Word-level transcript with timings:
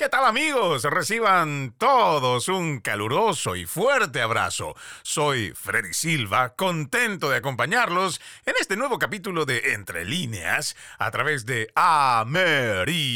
¿Qué 0.00 0.08
tal 0.08 0.24
amigos? 0.24 0.84
Reciban 0.84 1.74
todos 1.76 2.48
un 2.48 2.80
caluroso 2.80 3.54
y 3.54 3.66
fuerte 3.66 4.22
abrazo. 4.22 4.74
Soy 5.02 5.52
Freddy 5.54 5.92
Silva, 5.92 6.54
contento 6.54 7.28
de 7.28 7.36
acompañarlos 7.36 8.18
en 8.46 8.54
este 8.58 8.78
nuevo 8.78 8.98
capítulo 8.98 9.44
de 9.44 9.74
Entre 9.74 10.06
líneas 10.06 10.74
a 10.98 11.10
través 11.10 11.44
de 11.44 11.70
Americano 11.74 13.10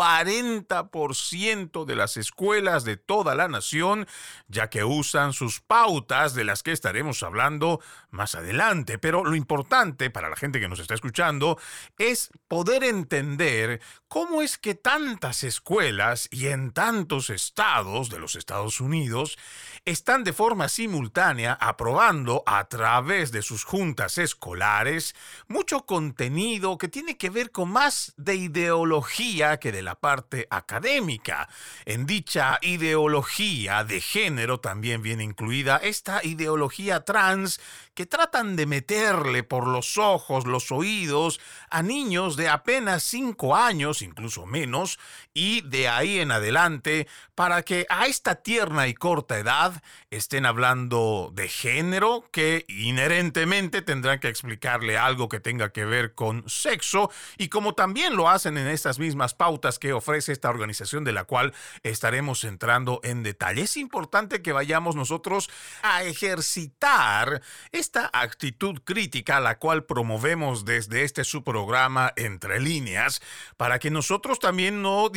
de 1.85 1.95
las 1.95 2.17
escuelas 2.17 2.83
de 2.83 2.97
toda 2.97 3.35
la 3.35 3.47
nación, 3.47 4.07
ya 4.47 4.69
que 4.69 4.83
usan 4.83 5.33
sus 5.33 5.61
pautas 5.61 6.33
de 6.33 6.43
las 6.43 6.63
que 6.63 6.71
estaremos 6.71 7.23
hablando 7.23 7.79
más 8.09 8.35
adelante. 8.35 8.97
Pero 8.97 9.23
lo 9.23 9.35
importante 9.35 10.09
para 10.09 10.29
la 10.29 10.35
gente 10.35 10.59
que 10.59 10.67
nos 10.67 10.79
está 10.79 10.93
escuchando 10.93 11.59
es 11.97 12.29
poder 12.47 12.83
entender 12.83 13.81
cómo 14.13 14.43
es 14.43 14.59
que 14.59 14.75
tantas 14.75 15.43
escuelas 15.43 16.27
y 16.29 16.49
en 16.49 16.71
tantos 16.71 17.31
estados 17.31 18.11
de 18.11 18.19
los 18.19 18.35
Estados 18.35 18.79
Unidos 18.79 19.39
están 19.85 20.23
de 20.23 20.33
forma 20.33 20.69
simultánea 20.69 21.57
aprobando 21.59 22.43
a 22.45 22.63
través 22.65 23.31
de 23.31 23.41
sus 23.41 23.63
juntas 23.63 24.19
escolares 24.19 25.15
mucho 25.47 25.87
contenido 25.87 26.77
que 26.77 26.89
tiene 26.89 27.17
que 27.17 27.31
ver 27.31 27.49
con 27.49 27.71
más 27.71 28.13
de 28.15 28.35
ideología 28.35 29.57
que 29.57 29.71
de 29.71 29.81
la 29.81 29.95
parte 29.95 30.45
académica. 30.51 31.49
En 31.85 32.05
dicha 32.05 32.59
ideología 32.61 33.83
de 33.83 33.99
género 33.99 34.59
también 34.59 35.01
viene 35.01 35.23
incluida 35.23 35.77
esta 35.77 36.23
ideología 36.23 37.03
trans 37.03 37.59
que 37.93 38.05
tratan 38.05 38.55
de 38.55 38.65
meterle 38.65 39.43
por 39.43 39.67
los 39.67 39.97
ojos, 39.97 40.45
los 40.45 40.71
oídos 40.71 41.39
a 41.69 41.83
niños 41.83 42.35
de 42.35 42.49
apenas 42.49 43.03
5 43.03 43.55
años, 43.55 44.01
incluso 44.01 44.45
menos, 44.45 44.99
y 45.33 45.61
de 45.61 45.87
ahí 45.87 46.19
en 46.19 46.31
adelante, 46.31 47.07
para 47.35 47.63
que 47.63 47.85
a 47.89 48.05
esta 48.05 48.35
tierna 48.35 48.87
y 48.87 48.93
corta 48.93 49.39
edad 49.39 49.81
estén 50.11 50.45
hablando 50.45 51.31
de 51.33 51.49
género 51.49 52.25
que 52.31 52.65
inherentemente 52.67 53.81
tendrán 53.81 54.19
que 54.19 54.27
explicarle 54.27 54.97
algo 54.97 55.29
que 55.29 55.39
tenga 55.39 55.71
que 55.71 55.85
ver 55.85 56.13
con 56.13 56.47
sexo 56.47 57.09
y 57.37 57.49
como 57.49 57.73
también 57.73 58.15
lo 58.15 58.29
hacen 58.29 58.57
en 58.57 58.67
estas 58.67 58.99
mismas 58.99 59.33
pautas 59.33 59.79
que 59.79 59.93
ofrece 59.93 60.31
esta 60.31 60.49
organización 60.49 61.03
de 61.03 61.13
la 61.13 61.23
cual 61.23 61.53
estaremos 61.81 62.43
entrando 62.43 62.99
en 63.03 63.23
detalle. 63.23 63.63
Es 63.63 63.77
importante 63.77 64.41
que 64.41 64.53
vayamos 64.53 64.95
nosotros 64.95 65.49
a 65.81 66.03
ejercitar 66.03 67.41
esta 67.71 68.09
actitud 68.13 68.81
crítica, 68.83 69.39
la 69.39 69.57
cual 69.57 69.85
promovemos 69.85 70.65
desde 70.65 71.03
este 71.03 71.23
su 71.23 71.43
programa 71.43 72.13
Entre 72.15 72.59
líneas, 72.59 73.21
para 73.57 73.79
que 73.79 73.89
nosotros 73.89 74.39
también 74.39 74.81
no 74.81 75.09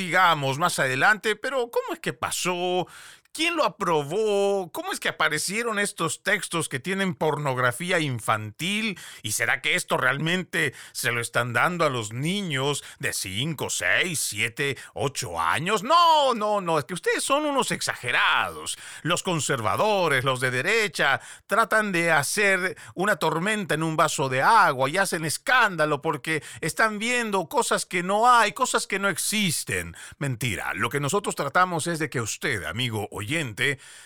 más 0.58 0.78
adelante, 0.78 1.36
pero 1.36 1.70
¿cómo 1.70 1.92
es 1.92 2.00
que 2.00 2.12
pasó? 2.12 2.86
¿Quién 3.36 3.54
lo 3.54 3.66
aprobó? 3.66 4.72
¿Cómo 4.72 4.92
es 4.92 4.98
que 4.98 5.10
aparecieron 5.10 5.78
estos 5.78 6.22
textos 6.22 6.70
que 6.70 6.80
tienen 6.80 7.14
pornografía 7.14 8.00
infantil? 8.00 8.98
¿Y 9.22 9.32
será 9.32 9.60
que 9.60 9.74
esto 9.74 9.98
realmente 9.98 10.72
se 10.92 11.12
lo 11.12 11.20
están 11.20 11.52
dando 11.52 11.84
a 11.84 11.90
los 11.90 12.14
niños 12.14 12.82
de 12.98 13.12
5, 13.12 13.68
6, 13.68 14.18
7, 14.18 14.78
8 14.94 15.38
años? 15.38 15.82
No, 15.82 16.32
no, 16.32 16.62
no, 16.62 16.78
es 16.78 16.86
que 16.86 16.94
ustedes 16.94 17.22
son 17.22 17.44
unos 17.44 17.72
exagerados. 17.72 18.78
Los 19.02 19.22
conservadores, 19.22 20.24
los 20.24 20.40
de 20.40 20.50
derecha, 20.50 21.20
tratan 21.46 21.92
de 21.92 22.12
hacer 22.12 22.78
una 22.94 23.16
tormenta 23.16 23.74
en 23.74 23.82
un 23.82 23.98
vaso 23.98 24.30
de 24.30 24.40
agua 24.40 24.88
y 24.88 24.96
hacen 24.96 25.26
escándalo 25.26 26.00
porque 26.00 26.42
están 26.62 26.98
viendo 26.98 27.50
cosas 27.50 27.84
que 27.84 28.02
no 28.02 28.30
hay, 28.30 28.52
cosas 28.52 28.86
que 28.86 28.98
no 28.98 29.10
existen. 29.10 29.94
Mentira, 30.16 30.72
lo 30.72 30.88
que 30.88 31.00
nosotros 31.00 31.36
tratamos 31.36 31.86
es 31.86 31.98
de 31.98 32.08
que 32.08 32.22
usted, 32.22 32.64
amigo 32.64 33.06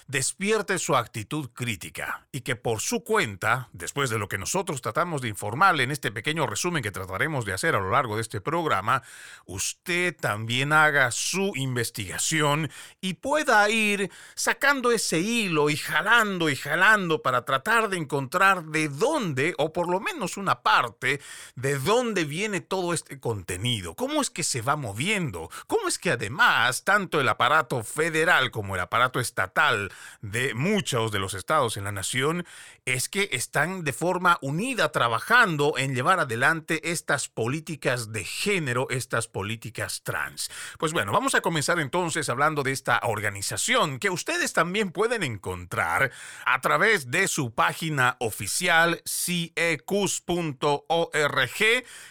despierte 0.07 0.79
su 0.79 0.97
actitud 0.97 1.51
crítica 1.53 2.27
y 2.33 2.41
que 2.43 2.57
por 2.57 2.81
su 2.81 3.05
cuenta, 3.05 3.69
después 3.73 4.11
de 4.11 4.19
lo 4.19 4.29
que 4.29 4.39
nosotros 4.39 4.83
tratamos 4.83 5.21
de 5.23 5.29
informarle 5.29 5.83
en 5.83 5.91
este 5.91 6.11
pequeño 6.11 6.47
resumen 6.47 6.83
que 6.83 6.91
trataremos 6.91 7.45
de 7.45 7.53
hacer 7.53 7.75
a 7.75 7.81
lo 7.81 7.91
largo 7.91 8.17
de 8.17 8.23
este 8.23 8.41
programa, 8.41 9.03
usted 9.47 10.17
también 10.17 10.73
haga 10.73 11.11
su 11.11 11.53
investigación 11.55 12.71
y 13.01 13.15
pueda 13.15 13.69
ir 13.69 14.11
sacando 14.35 14.93
ese 14.93 15.19
hilo 15.19 15.71
y 15.71 15.77
jalando 15.77 16.49
y 16.49 16.57
jalando 16.57 17.23
para 17.23 17.45
tratar 17.45 17.89
de 17.89 17.97
encontrar 17.97 18.65
de 18.65 18.89
dónde, 18.89 19.55
o 19.59 19.73
por 19.73 19.89
lo 19.89 20.01
menos 20.01 20.37
una 20.37 20.63
parte, 20.63 21.21
de 21.57 21.79
dónde 21.79 22.25
viene 22.25 22.61
todo 22.61 22.95
este 22.95 23.19
contenido, 23.19 23.95
cómo 23.95 24.21
es 24.21 24.31
que 24.31 24.45
se 24.45 24.63
va 24.63 24.77
moviendo, 24.77 25.51
cómo 25.67 25.89
es 25.89 25.99
que 25.99 26.11
además 26.11 26.85
tanto 26.85 27.21
el 27.21 27.29
aparato 27.29 27.83
federal 27.83 28.51
como 28.51 28.75
el 28.75 28.81
aparato 28.81 29.10
estatal 29.19 29.91
de 30.21 30.55
muchos 30.55 31.11
de 31.11 31.19
los 31.19 31.35
estados 31.35 31.77
en 31.77 31.85
la 31.85 31.93
nación 31.93 32.47
es 32.85 33.09
que 33.09 33.29
están 33.33 33.85
de 33.85 33.93
forma 33.93 34.39
unida 34.43 34.93
trabajando 34.93 35.75
en 35.77 35.95
llevar 35.95 36.21
adelante 36.21 36.91
estas 36.91 37.29
políticas 37.29 38.13
de 38.13 38.25
género, 38.25 38.89
estas 38.91 39.29
políticas 39.29 40.03
trans. 40.03 40.51
Pues 40.79 40.93
bueno, 40.93 41.13
vamos 41.13 41.35
a 41.35 41.41
comenzar 41.41 41.79
entonces 41.81 42.29
hablando 42.29 42.63
de 42.63 42.73
esta 42.73 43.01
organización 43.05 43.99
que 43.99 44.11
ustedes 44.11 44.53
también 44.53 44.91
pueden 44.91 45.23
encontrar 45.23 46.11
a 46.45 46.61
través 46.61 47.11
de 47.11 47.29
su 47.29 47.55
página 47.55 48.17
oficial 48.21 49.03
ciecus.org 49.05 50.31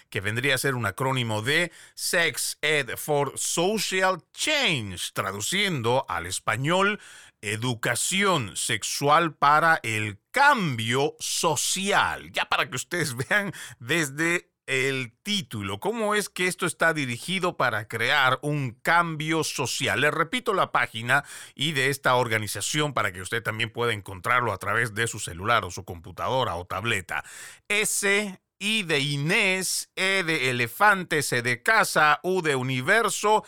que 0.09 0.21
vendría 0.21 0.55
a 0.55 0.57
ser 0.57 0.75
un 0.75 0.85
acrónimo 0.85 1.41
de 1.41 1.71
Sex 1.93 2.57
Ed 2.61 2.97
for 2.97 3.33
Social 3.37 4.23
Change, 4.33 5.11
traduciendo 5.13 6.05
al 6.09 6.25
español 6.25 6.99
educación 7.41 8.55
sexual 8.55 9.33
para 9.35 9.79
el 9.83 10.19
cambio 10.31 11.15
social. 11.19 12.31
Ya 12.31 12.45
para 12.45 12.69
que 12.69 12.75
ustedes 12.75 13.15
vean 13.29 13.53
desde 13.79 14.49
el 14.69 15.13
título, 15.23 15.79
cómo 15.79 16.13
es 16.13 16.29
que 16.29 16.45
esto 16.45 16.67
está 16.67 16.93
dirigido 16.93 17.57
para 17.57 17.87
crear 17.87 18.37
un 18.43 18.77
cambio 18.83 19.43
social. 19.43 20.01
Les 20.01 20.13
repito 20.13 20.53
la 20.53 20.71
página 20.71 21.23
y 21.55 21.71
de 21.71 21.89
esta 21.89 22.15
organización 22.15 22.93
para 22.93 23.11
que 23.11 23.21
usted 23.21 23.41
también 23.41 23.71
pueda 23.71 23.93
encontrarlo 23.93 24.53
a 24.53 24.59
través 24.59 24.93
de 24.93 25.07
su 25.07 25.19
celular 25.19 25.65
o 25.65 25.71
su 25.71 25.85
computadora 25.85 26.55
o 26.55 26.65
tableta. 26.65 27.23
S 27.67 28.39
I 28.59 28.83
de 28.83 28.99
Inés, 28.99 29.89
E 29.95 30.23
de 30.23 30.49
elefante, 30.49 31.23
C 31.23 31.41
de 31.41 31.63
casa, 31.63 32.19
U 32.23 32.41
de 32.41 32.55
universo, 32.55 33.45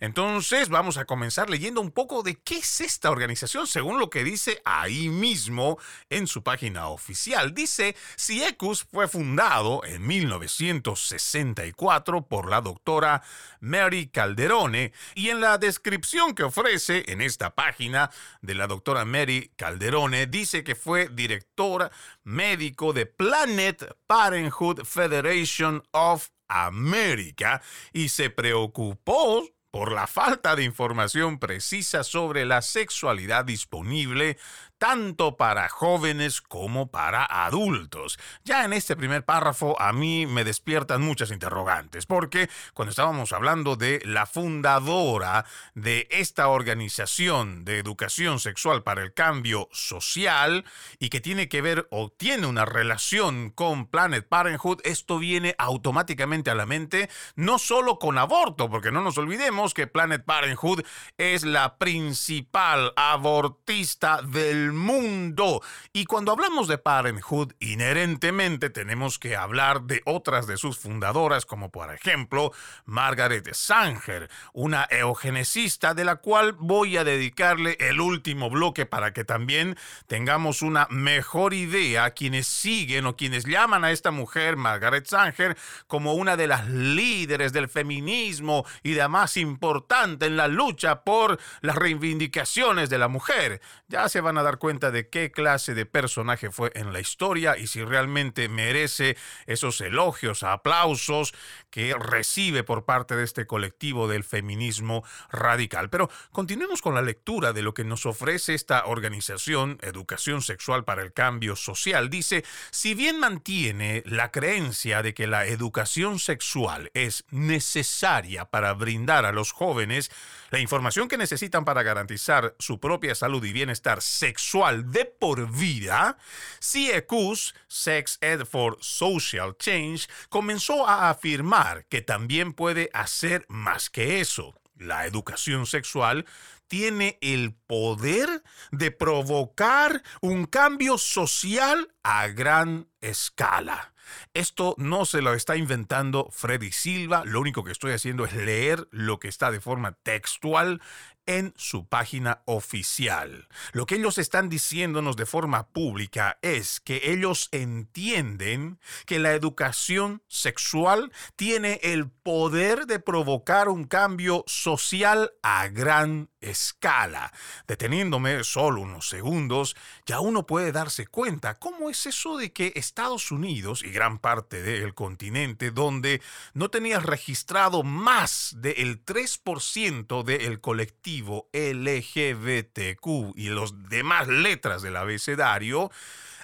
Entonces 0.00 0.68
vamos 0.68 0.96
a 0.96 1.04
comenzar 1.04 1.48
leyendo 1.48 1.80
un 1.80 1.92
poco 1.92 2.22
de 2.22 2.34
qué 2.34 2.58
es 2.58 2.80
esta 2.80 3.10
organización 3.10 3.66
según 3.66 3.98
lo 3.98 4.10
que 4.10 4.22
dice 4.24 4.60
ahí 4.64 5.08
mismo 5.08 5.78
en 6.10 6.26
su 6.26 6.42
página 6.42 6.88
oficial. 6.88 7.54
Dice, 7.54 7.94
CIECUS 8.18 8.86
fue 8.90 9.06
fundado 9.06 9.84
en 9.84 10.06
1964 10.06 12.26
por 12.26 12.50
la 12.50 12.60
doctora 12.60 13.22
Mary 13.60 14.08
Calderone 14.08 14.92
y 15.14 15.28
en 15.28 15.40
la 15.40 15.58
descripción 15.58 16.34
que 16.34 16.42
ofrece 16.42 17.04
en 17.06 17.20
esta 17.20 17.54
página 17.54 18.10
de 18.42 18.54
la 18.54 18.66
doctora 18.66 19.04
Mary 19.04 19.52
Calderone 19.56 20.26
dice 20.26 20.64
que 20.64 20.74
fue 20.74 21.08
directora 21.08 21.90
médico 22.24 22.92
de 22.92 23.06
Planet 23.06 23.96
Parenthood 24.06 24.84
Federation 24.84 25.67
of 25.92 26.28
America 26.48 27.62
y 27.92 28.08
se 28.08 28.30
preocupó 28.30 29.44
por 29.70 29.92
la 29.92 30.06
falta 30.06 30.56
de 30.56 30.64
información 30.64 31.38
precisa 31.38 32.02
sobre 32.02 32.46
la 32.46 32.62
sexualidad 32.62 33.44
disponible 33.44 34.38
tanto 34.78 35.36
para 35.36 35.68
jóvenes 35.68 36.40
como 36.40 36.90
para 36.90 37.24
adultos. 37.24 38.18
Ya 38.44 38.64
en 38.64 38.72
este 38.72 38.96
primer 38.96 39.24
párrafo 39.24 39.80
a 39.80 39.92
mí 39.92 40.26
me 40.26 40.44
despiertan 40.44 41.02
muchas 41.02 41.30
interrogantes, 41.30 42.06
porque 42.06 42.48
cuando 42.74 42.90
estábamos 42.90 43.32
hablando 43.32 43.76
de 43.76 44.00
la 44.04 44.26
fundadora 44.26 45.44
de 45.74 46.08
esta 46.10 46.48
organización 46.48 47.64
de 47.64 47.78
educación 47.78 48.40
sexual 48.40 48.82
para 48.82 49.02
el 49.02 49.12
cambio 49.12 49.68
social 49.72 50.64
y 50.98 51.08
que 51.08 51.20
tiene 51.20 51.48
que 51.48 51.62
ver 51.62 51.88
o 51.90 52.10
tiene 52.10 52.46
una 52.46 52.64
relación 52.64 53.50
con 53.50 53.86
Planet 53.86 54.26
Parenthood, 54.28 54.80
esto 54.84 55.18
viene 55.18 55.54
automáticamente 55.58 56.50
a 56.50 56.54
la 56.54 56.66
mente, 56.66 57.10
no 57.34 57.58
solo 57.58 57.98
con 57.98 58.18
aborto, 58.18 58.70
porque 58.70 58.92
no 58.92 59.02
nos 59.02 59.18
olvidemos 59.18 59.74
que 59.74 59.86
Planet 59.86 60.24
Parenthood 60.24 60.82
es 61.16 61.44
la 61.44 61.78
principal 61.78 62.92
abortista 62.96 64.22
del 64.22 64.67
mundo. 64.72 65.62
Y 65.92 66.04
cuando 66.04 66.32
hablamos 66.32 66.68
de 66.68 66.78
Parenthood, 66.78 67.54
inherentemente 67.58 68.70
tenemos 68.70 69.18
que 69.18 69.36
hablar 69.36 69.82
de 69.82 70.02
otras 70.04 70.46
de 70.46 70.56
sus 70.56 70.78
fundadoras, 70.78 71.44
como 71.44 71.70
por 71.70 71.92
ejemplo 71.92 72.52
Margaret 72.84 73.52
Sanger, 73.52 74.30
una 74.52 74.86
eugenesista 74.90 75.94
de 75.94 76.04
la 76.04 76.16
cual 76.16 76.52
voy 76.52 76.96
a 76.96 77.04
dedicarle 77.04 77.76
el 77.80 78.00
último 78.00 78.50
bloque 78.50 78.86
para 78.86 79.12
que 79.12 79.24
también 79.24 79.76
tengamos 80.06 80.62
una 80.62 80.86
mejor 80.90 81.54
idea 81.54 82.04
a 82.04 82.10
quienes 82.12 82.46
siguen 82.46 83.06
o 83.06 83.16
quienes 83.16 83.44
llaman 83.44 83.84
a 83.84 83.90
esta 83.90 84.10
mujer, 84.10 84.56
Margaret 84.56 85.06
Sanger, 85.06 85.56
como 85.86 86.14
una 86.14 86.36
de 86.36 86.46
las 86.46 86.68
líderes 86.68 87.52
del 87.52 87.68
feminismo 87.68 88.64
y 88.82 88.92
de 88.92 89.08
más 89.08 89.36
importante 89.36 90.26
en 90.26 90.36
la 90.36 90.48
lucha 90.48 91.02
por 91.02 91.38
las 91.60 91.76
reivindicaciones 91.76 92.90
de 92.90 92.98
la 92.98 93.08
mujer. 93.08 93.60
Ya 93.88 94.08
se 94.08 94.20
van 94.20 94.38
a 94.38 94.42
dar 94.42 94.57
cuenta 94.58 94.90
de 94.90 95.08
qué 95.08 95.30
clase 95.30 95.74
de 95.74 95.86
personaje 95.86 96.50
fue 96.50 96.70
en 96.74 96.92
la 96.92 97.00
historia 97.00 97.56
y 97.56 97.66
si 97.66 97.84
realmente 97.84 98.48
merece 98.48 99.16
esos 99.46 99.80
elogios, 99.80 100.42
aplausos 100.42 101.34
que 101.70 101.94
recibe 101.94 102.64
por 102.64 102.84
parte 102.84 103.16
de 103.16 103.24
este 103.24 103.46
colectivo 103.46 104.08
del 104.08 104.24
feminismo 104.24 105.04
radical. 105.30 105.90
Pero 105.90 106.10
continuemos 106.32 106.82
con 106.82 106.94
la 106.94 107.02
lectura 107.02 107.52
de 107.52 107.62
lo 107.62 107.74
que 107.74 107.84
nos 107.84 108.06
ofrece 108.06 108.54
esta 108.54 108.86
organización, 108.86 109.78
Educación 109.82 110.42
Sexual 110.42 110.84
para 110.84 111.02
el 111.02 111.12
Cambio 111.12 111.56
Social. 111.56 112.10
Dice, 112.10 112.44
si 112.70 112.94
bien 112.94 113.20
mantiene 113.20 114.02
la 114.06 114.30
creencia 114.30 115.02
de 115.02 115.14
que 115.14 115.26
la 115.26 115.46
educación 115.46 116.18
sexual 116.18 116.90
es 116.94 117.24
necesaria 117.30 118.46
para 118.46 118.72
brindar 118.74 119.24
a 119.24 119.32
los 119.32 119.52
jóvenes 119.52 120.10
la 120.50 120.58
información 120.58 121.08
que 121.08 121.18
necesitan 121.18 121.64
para 121.64 121.82
garantizar 121.82 122.54
su 122.58 122.80
propia 122.80 123.14
salud 123.14 123.44
y 123.44 123.52
bienestar 123.52 124.00
sexual 124.00 124.47
de 124.52 125.04
por 125.04 125.50
vida, 125.50 126.16
CIECUS, 126.60 127.54
Sex 127.66 128.18
Ed 128.22 128.44
for 128.46 128.78
Social 128.80 129.56
Change, 129.58 130.08
comenzó 130.30 130.88
a 130.88 131.10
afirmar 131.10 131.84
que 131.86 132.00
también 132.00 132.54
puede 132.54 132.88
hacer 132.94 133.44
más 133.48 133.90
que 133.90 134.20
eso. 134.20 134.54
La 134.76 135.06
educación 135.06 135.66
sexual 135.66 136.24
tiene 136.66 137.18
el 137.20 137.54
poder 137.66 138.42
de 138.70 138.90
provocar 138.90 140.02
un 140.20 140.46
cambio 140.46 140.96
social 140.96 141.92
a 142.02 142.28
gran 142.28 142.88
escala. 143.00 143.92
Esto 144.32 144.74
no 144.78 145.04
se 145.04 145.20
lo 145.20 145.34
está 145.34 145.56
inventando 145.56 146.28
Freddy 146.30 146.72
Silva, 146.72 147.24
lo 147.26 147.40
único 147.40 147.64
que 147.64 147.72
estoy 147.72 147.92
haciendo 147.92 148.24
es 148.24 148.32
leer 148.32 148.88
lo 148.90 149.18
que 149.18 149.28
está 149.28 149.50
de 149.50 149.60
forma 149.60 149.92
textual 149.92 150.80
en 151.28 151.52
su 151.56 151.86
página 151.86 152.40
oficial. 152.46 153.48
Lo 153.72 153.84
que 153.84 153.96
ellos 153.96 154.16
están 154.16 154.48
diciéndonos 154.48 155.14
de 155.14 155.26
forma 155.26 155.68
pública 155.68 156.38
es 156.40 156.80
que 156.80 157.12
ellos 157.12 157.50
entienden 157.52 158.80
que 159.04 159.18
la 159.18 159.34
educación 159.34 160.22
sexual 160.26 161.12
tiene 161.36 161.80
el 161.82 162.08
poder 162.08 162.86
de 162.86 162.98
provocar 162.98 163.68
un 163.68 163.84
cambio 163.84 164.42
social 164.46 165.32
a 165.42 165.68
gran 165.68 166.30
escala. 166.40 167.32
Deteniéndome 167.66 168.42
solo 168.42 168.80
unos 168.80 169.08
segundos, 169.08 169.76
ya 170.06 170.20
uno 170.20 170.46
puede 170.46 170.72
darse 170.72 171.06
cuenta 171.06 171.56
cómo 171.56 171.90
es 171.90 172.06
eso 172.06 172.38
de 172.38 172.54
que 172.54 172.72
Estados 172.74 173.30
Unidos 173.30 173.82
y 173.82 173.90
gran 173.90 174.18
parte 174.18 174.62
del 174.62 174.94
continente 174.94 175.72
donde 175.72 176.22
no 176.54 176.70
tenía 176.70 177.00
registrado 177.00 177.82
más 177.82 178.54
del 178.56 179.04
3% 179.04 180.22
del 180.22 180.60
colectivo 180.62 181.17
LGBTQ 181.52 183.06
y 183.36 183.48
los 183.48 183.88
demás 183.88 184.28
letras 184.28 184.82
del 184.82 184.96
abecedario, 184.96 185.90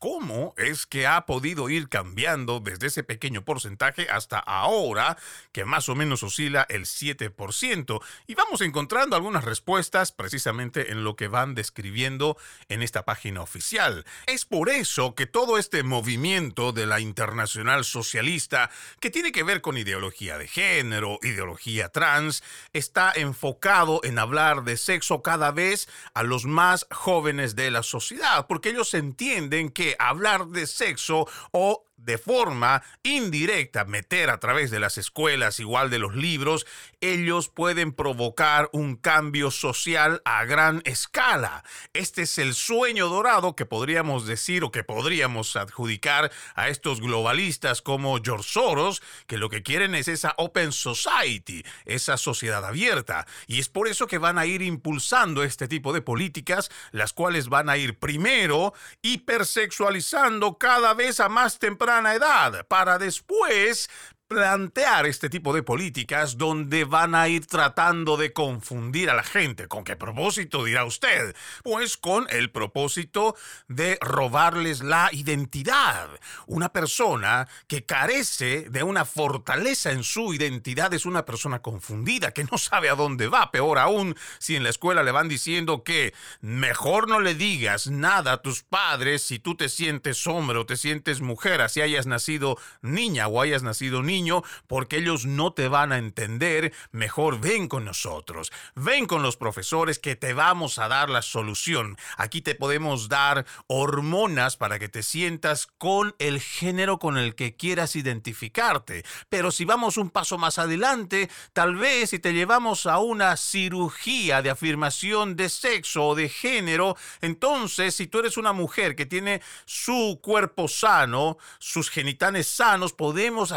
cómo 0.05 0.53
es 0.59 0.85
que 0.85 1.07
ha 1.07 1.25
podido 1.25 1.71
ir 1.71 1.89
cambiando 1.89 2.61
desde 2.61 2.89
ese 2.89 3.05
pequeño 3.05 3.43
porcentaje 3.43 4.07
hasta 4.11 4.39
ahora, 4.39 5.17
que 5.51 5.65
más 5.65 5.89
o 5.89 5.95
menos 5.95 6.23
oscila 6.23 6.67
el 6.69 6.85
7%. 6.85 8.03
Y 8.27 8.35
vamos 8.35 8.61
encontrando 8.61 9.17
algunas 9.17 9.45
respuestas 9.45 10.13
precisamente 10.13 10.93
en 10.93 11.05
lo 11.05 11.17
que 11.17 11.29
van 11.29 11.55
describiendo 11.55 12.37
en 12.69 12.83
esta 12.83 13.07
página 13.07 13.41
oficial. 13.41 14.05
Es 14.27 14.45
por 14.45 14.69
eso 14.69 15.15
que 15.15 15.25
todo 15.25 15.57
este 15.57 15.83
movimiento 15.83 16.73
de 16.73 16.85
la 16.85 17.01
internacional 17.01 17.87
socialista, 17.87 18.71
que 19.01 19.09
tiene 19.09 19.33
que 19.33 19.43
ver 19.43 19.63
con 19.63 19.79
ideología 19.79 20.37
de 20.37 20.49
género, 20.49 21.19
ideología 21.23 21.89
trans, 21.89 22.43
está 22.75 23.11
enfocado 23.17 24.03
en 24.05 24.19
hablar 24.19 24.65
de 24.65 24.77
sexo 24.77 25.23
cada 25.23 25.51
vez 25.51 25.89
a 26.13 26.25
los 26.25 26.45
más 26.45 26.87
jóvenes 26.91 27.57
de 27.57 27.71
la 27.71 27.83
sociedad, 27.83 28.47
porque 28.47 28.69
ellos 28.69 28.93
entienden 28.93 29.71
que 29.71 29.94
hablar 29.99 30.47
de 30.47 30.67
sexo 30.67 31.27
o 31.53 31.85
de 32.05 32.19
forma 32.19 32.83
indirecta 33.03 33.85
meter 33.85 34.31
a 34.31 34.39
través 34.39 34.71
de 34.71 34.81
las 34.81 34.99
escuelas, 34.99 35.59
igual 35.59 35.89
de 35.91 35.99
los 35.99 36.15
libros, 36.15 36.67
ellos 37.01 37.49
pueden 37.49 37.93
provocar 37.93 38.69
un 38.73 38.97
cambio 38.97 39.51
social 39.51 40.21
a 40.25 40.45
gran 40.45 40.83
escala. 40.85 41.65
Este 41.95 42.23
es 42.23 42.39
el 42.39 42.55
sueño 42.55 43.09
dorado 43.09 43.57
que 43.57 43.67
podríamos 43.67 44.27
decir 44.27 44.65
o 44.65 44.71
que 44.71 44.85
podríamos 44.85 45.57
adjudicar 45.57 46.31
a 46.55 46.69
estos 46.69 47.01
globalistas 47.01 47.81
como 47.81 48.19
George 48.23 48.49
Soros, 48.51 49.03
que 49.27 49.39
lo 49.39 49.49
que 49.49 49.63
quieren 49.63 49.95
es 49.95 50.09
esa 50.09 50.35
Open 50.37 50.73
Society, 50.73 51.65
esa 51.87 52.17
sociedad 52.17 52.65
abierta. 52.65 53.27
Y 53.47 53.61
es 53.61 53.69
por 53.69 53.89
eso 53.89 54.07
que 54.07 54.19
van 54.19 54.39
a 54.39 54.47
ir 54.47 54.61
impulsando 54.61 55.43
este 55.43 55.69
tipo 55.69 55.93
de 55.93 56.03
políticas, 56.03 56.71
las 56.93 57.13
cuales 57.13 57.49
van 57.49 57.71
a 57.71 57.79
ir 57.79 57.99
primero 57.99 58.75
hipersexualizando 59.03 60.59
cada 60.59 60.93
vez 60.93 61.21
a 61.21 61.29
más 61.29 61.59
temprano 61.59 61.94
edad 62.15 62.67
para 62.67 62.99
después 62.99 63.89
plantear 64.27 65.07
este 65.07 65.29
tipo 65.29 65.53
de 65.53 65.63
políticas 65.63 66.39
donde 66.39 66.85
van 66.85 67.15
a 67.15 67.29
ir 67.29 67.47
tratando 67.47 68.17
de 68.17 68.33
confundir 68.33 69.11
a 69.11 69.15
la 69.15 69.23
gente. 69.23 69.69
¿Con 69.69 69.85
qué 69.85 69.97
propósito 69.97 70.65
dirá 70.65 70.85
usted? 70.85 71.37
Pues 71.63 71.99
con 71.99 72.27
el 72.31 72.51
propósito 72.51 73.37
de 73.69 73.99
robarles 74.01 74.83
la 74.83 75.11
identidad. 75.13 76.09
Una 76.47 76.71
persona 76.71 77.49
que 77.67 77.85
carece 77.85 78.71
de 78.71 78.83
una 78.83 79.05
fortaleza 79.05 79.93
en 79.93 80.03
su 80.03 80.33
identidad 80.33 80.95
es 80.95 81.05
una 81.05 81.27
persona 81.27 81.61
confundida, 81.61 82.33
que 82.33 82.45
no 82.45 82.57
sabe 82.57 82.89
a 82.89 82.95
dónde 82.95 83.29
va. 83.29 83.51
Peor 83.51 83.79
aún, 83.79 84.17
si 84.39 84.57
en 84.57 84.63
la 84.63 84.71
escuela 84.71 85.03
le 85.03 85.13
van 85.13 85.29
diciendo 85.29 85.85
que 85.85 86.15
mejor 86.41 87.09
no 87.09 87.21
le 87.21 87.35
digas 87.35 87.89
nada 87.89 88.33
a 88.33 88.43
tus 88.43 88.63
padres 88.63 89.23
si 89.23 89.39
tú 89.39 89.55
te 89.55 89.69
sientes 89.69 90.27
hombre 90.27 90.59
o 90.59 90.67
te 90.67 90.77
sientes 90.77 91.21
mujer, 91.21 91.61
así 91.61 91.83
hayas 91.83 92.07
nacido 92.07 92.57
niña 92.81 93.29
o 93.29 93.43
hayas 93.43 93.63
nacido 93.63 94.03
niño 94.03 94.14
niño 94.15 94.43
porque 94.69 94.99
ellos 94.99 95.27
no 95.27 95.53
te 95.53 95.69
van 95.69 95.93
a 95.93 95.99
entender, 95.99 96.73
mejor 96.93 97.41
ven 97.41 97.67
con 97.67 97.85
nosotros, 97.85 98.53
ven 98.77 99.07
con 99.07 99.23
los 99.23 99.37
profesores 99.37 99.99
que 99.99 100.15
te 100.15 100.35
vamos 100.35 100.79
a 100.79 100.89
dar 100.89 101.11
la 101.11 101.23
solución. 101.23 101.97
Aquí 102.17 102.41
te 102.41 102.55
podemos 102.55 103.09
dar 103.09 103.45
hormonas 103.67 104.57
para 104.57 104.79
que 104.79 104.89
te 104.89 105.03
sientas 105.03 105.67
con 105.67 106.15
el 106.19 106.41
género 106.41 106.99
con 106.99 107.19
el 107.19 107.35
que 107.35 107.57
quieras 107.57 107.97
identificarte. 107.97 109.05
Pero 109.29 109.51
si 109.51 109.65
vamos 109.65 109.97
un 109.97 110.11
paso 110.11 110.39
más 110.39 110.59
adelante, 110.59 111.29
tal 111.53 111.75
vez 111.75 112.11
si 112.11 112.19
te 112.21 112.33
llevamos 112.33 112.87
a 112.87 112.99
una 112.99 113.37
cirugía 113.37 114.43
de 114.43 114.51
afirmación 114.51 115.35
de 115.35 115.49
sexo 115.49 116.09
o 116.09 116.15
de 116.15 116.29
género, 116.29 116.97
entonces 117.21 117.97
si 117.97 118.07
tú 118.07 118.21
eres 118.21 118.37
una 118.37 118.53
mujer 118.53 118.95
que 118.95 119.07
tiene 119.07 119.43
su 119.65 120.21
cuerpo 120.23 120.69
sano, 120.69 121.37
sus 121.59 121.91
genitales 121.91 122.47
sanos, 122.47 122.93
podemos 122.93 123.51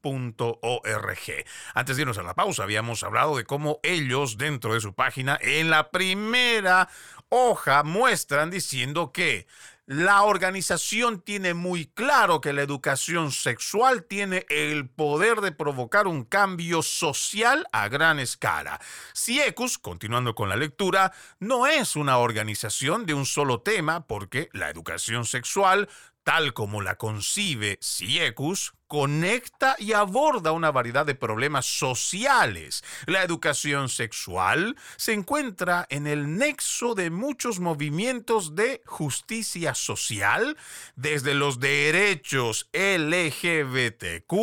Antes 1.73 1.95
de 1.95 2.01
irnos 2.01 2.17
a 2.17 2.23
la 2.23 2.33
pausa 2.35 2.63
habíamos 2.63 3.03
hablado 3.03 3.37
de 3.37 3.45
cómo 3.45 3.79
ellos 3.81 4.37
dentro 4.37 4.73
de 4.73 4.81
su 4.81 4.93
página 4.93 5.39
en 5.41 5.69
la 5.69 5.89
primera 5.91 6.89
hoja 7.29 7.83
muestran 7.83 8.51
diciendo 8.51 9.11
que 9.11 9.47
la 9.85 10.23
organización 10.23 11.21
tiene 11.21 11.53
muy 11.53 11.87
claro 11.87 12.39
que 12.39 12.53
la 12.53 12.61
educación 12.61 13.31
sexual 13.31 14.05
tiene 14.05 14.45
el 14.49 14.87
poder 14.87 15.41
de 15.41 15.51
provocar 15.51 16.07
un 16.07 16.23
cambio 16.23 16.81
social 16.81 17.67
a 17.71 17.89
gran 17.89 18.19
escala. 18.19 18.79
CIECUS, 19.13 19.77
continuando 19.77 20.35
con 20.35 20.47
la 20.47 20.55
lectura, 20.55 21.11
no 21.39 21.67
es 21.67 21.95
una 21.95 22.17
organización 22.17 23.05
de 23.05 23.13
un 23.13 23.25
solo 23.25 23.61
tema 23.61 24.07
porque 24.07 24.49
la 24.53 24.69
educación 24.69 25.25
sexual 25.25 25.89
tal 26.23 26.53
como 26.53 26.81
la 26.81 26.95
concibe 26.95 27.77
CIECUS, 27.81 28.73
conecta 28.87 29.75
y 29.79 29.93
aborda 29.93 30.51
una 30.51 30.71
variedad 30.71 31.05
de 31.05 31.15
problemas 31.15 31.65
sociales. 31.65 32.83
La 33.05 33.23
educación 33.23 33.89
sexual 33.89 34.75
se 34.97 35.13
encuentra 35.13 35.85
en 35.89 36.07
el 36.07 36.37
nexo 36.37 36.95
de 36.95 37.09
muchos 37.09 37.59
movimientos 37.59 38.55
de 38.55 38.81
justicia 38.85 39.73
social, 39.75 40.57
desde 40.95 41.33
los 41.33 41.59
derechos 41.59 42.69
LGBTQ 42.73 44.33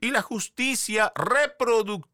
y 0.00 0.10
la 0.10 0.22
justicia 0.22 1.12
reproductiva 1.14 2.10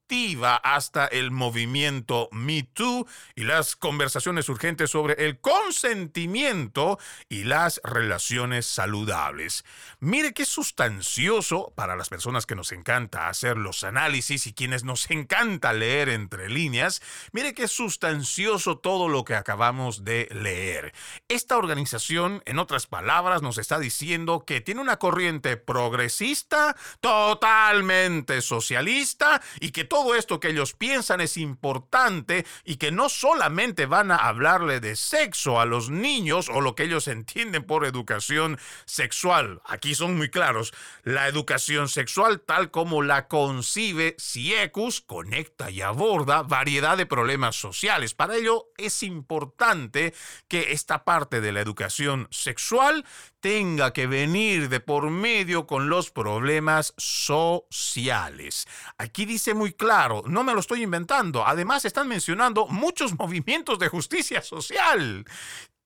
hasta 0.57 1.07
el 1.07 1.33
movimiento 1.33 2.29
Me 2.31 2.63
Too 2.63 3.07
y 3.35 3.43
las 3.43 3.75
conversaciones 3.75 4.49
urgentes 4.49 4.91
sobre 4.91 5.25
el 5.25 5.41
consentimiento 5.41 6.99
y 7.29 7.45
las 7.45 7.81
relaciones 7.83 8.67
saludables. 8.67 9.65
Mire 9.99 10.33
qué 10.33 10.45
sustancioso 10.45 11.73
las 11.95 12.09
personas 12.09 12.47
que 12.47 12.57
nos 12.57 12.73
encanta 12.73 13.29
hacer 13.29 13.59
los 13.59 13.85
análisis 13.85 14.47
y 14.47 14.55
quienes 14.55 14.83
nos 14.83 15.09
encanta 15.11 15.73
leer 15.73 16.09
entre 16.09 16.49
líneas. 16.49 17.03
Mire 17.33 17.53
qué 17.53 17.69
sustancioso 17.69 18.79
todo 18.79 19.09
lo 19.09 19.25
que 19.25 19.35
acabamos 19.35 20.05
de 20.05 20.29
leer. 20.33 20.95
Esta 21.29 21.59
organización, 21.59 22.43
en 22.47 22.59
otras 22.59 22.87
palabras, 22.87 23.43
nos 23.43 23.59
está 23.59 23.79
diciendo 23.79 24.45
que 24.47 24.61
tiene 24.61 24.81
una 24.81 24.99
corriente 24.99 25.59
progresista, 25.59 26.77
totalmente 27.01 28.41
socialista 28.41 29.43
y 29.61 29.71
que 29.71 29.85
todo 29.85 30.15
esto 30.15 30.41
que 30.41 30.49
ellos 30.49 30.73
piensan 30.73 31.21
es 31.21 31.37
importante 31.37 32.47
y 32.65 32.77
que 32.77 32.91
no 32.91 33.11
solamente 33.11 33.85
van 33.85 34.11
a 34.11 34.17
hablarle 34.17 34.81
de 34.81 34.97
sexo 34.97 35.61
a 35.61 35.67
los 35.67 35.91
niños 35.91 36.49
o 36.49 36.63
lo 36.63 36.75
que 36.75 36.85
ellos 36.85 37.07
entienden 37.09 37.65
por 37.65 37.85
educación 37.85 38.59
sexual. 38.87 39.61
Aquí 39.67 39.95
son 39.95 40.17
muy 40.17 40.31
claros. 40.31 40.73
La 41.03 41.29
educación 41.29 41.66
educación 41.67 41.89
sexual 41.89 42.41
tal 42.43 42.71
como 42.71 43.03
la 43.03 43.27
concibe 43.27 44.15
CIECUS 44.21 45.01
conecta 45.01 45.69
y 45.69 45.81
aborda 45.81 46.43
variedad 46.43 46.97
de 46.97 47.07
problemas 47.07 47.57
sociales. 47.57 48.15
Para 48.15 48.37
ello 48.37 48.67
es 48.77 49.03
importante 49.03 50.15
que 50.47 50.73
esta 50.73 51.03
parte 51.05 51.41
de 51.41 51.51
la 51.51 51.61
educación 51.61 52.29
sexual 52.31 53.05
tenga 53.41 53.93
que 53.93 54.07
venir 54.07 54.69
de 54.69 54.79
por 54.79 55.11
medio 55.11 55.67
con 55.67 55.89
los 55.89 56.13
problemas 56.13 56.95
sociales. 56.99 58.67
Aquí 58.97 59.25
dice 59.25 59.55
muy 59.55 59.73
claro, 59.73 60.23
no 60.27 60.45
me 60.45 60.55
lo 60.55 60.61
estoy 60.61 60.85
inventando, 60.85 61.45
además 61.45 61.85
están 61.85 62.07
mencionando 62.07 62.69
muchos 62.69 63.15
movimientos 63.19 63.81
de 63.81 63.89
justicia 63.89 64.41
social. 64.41 65.25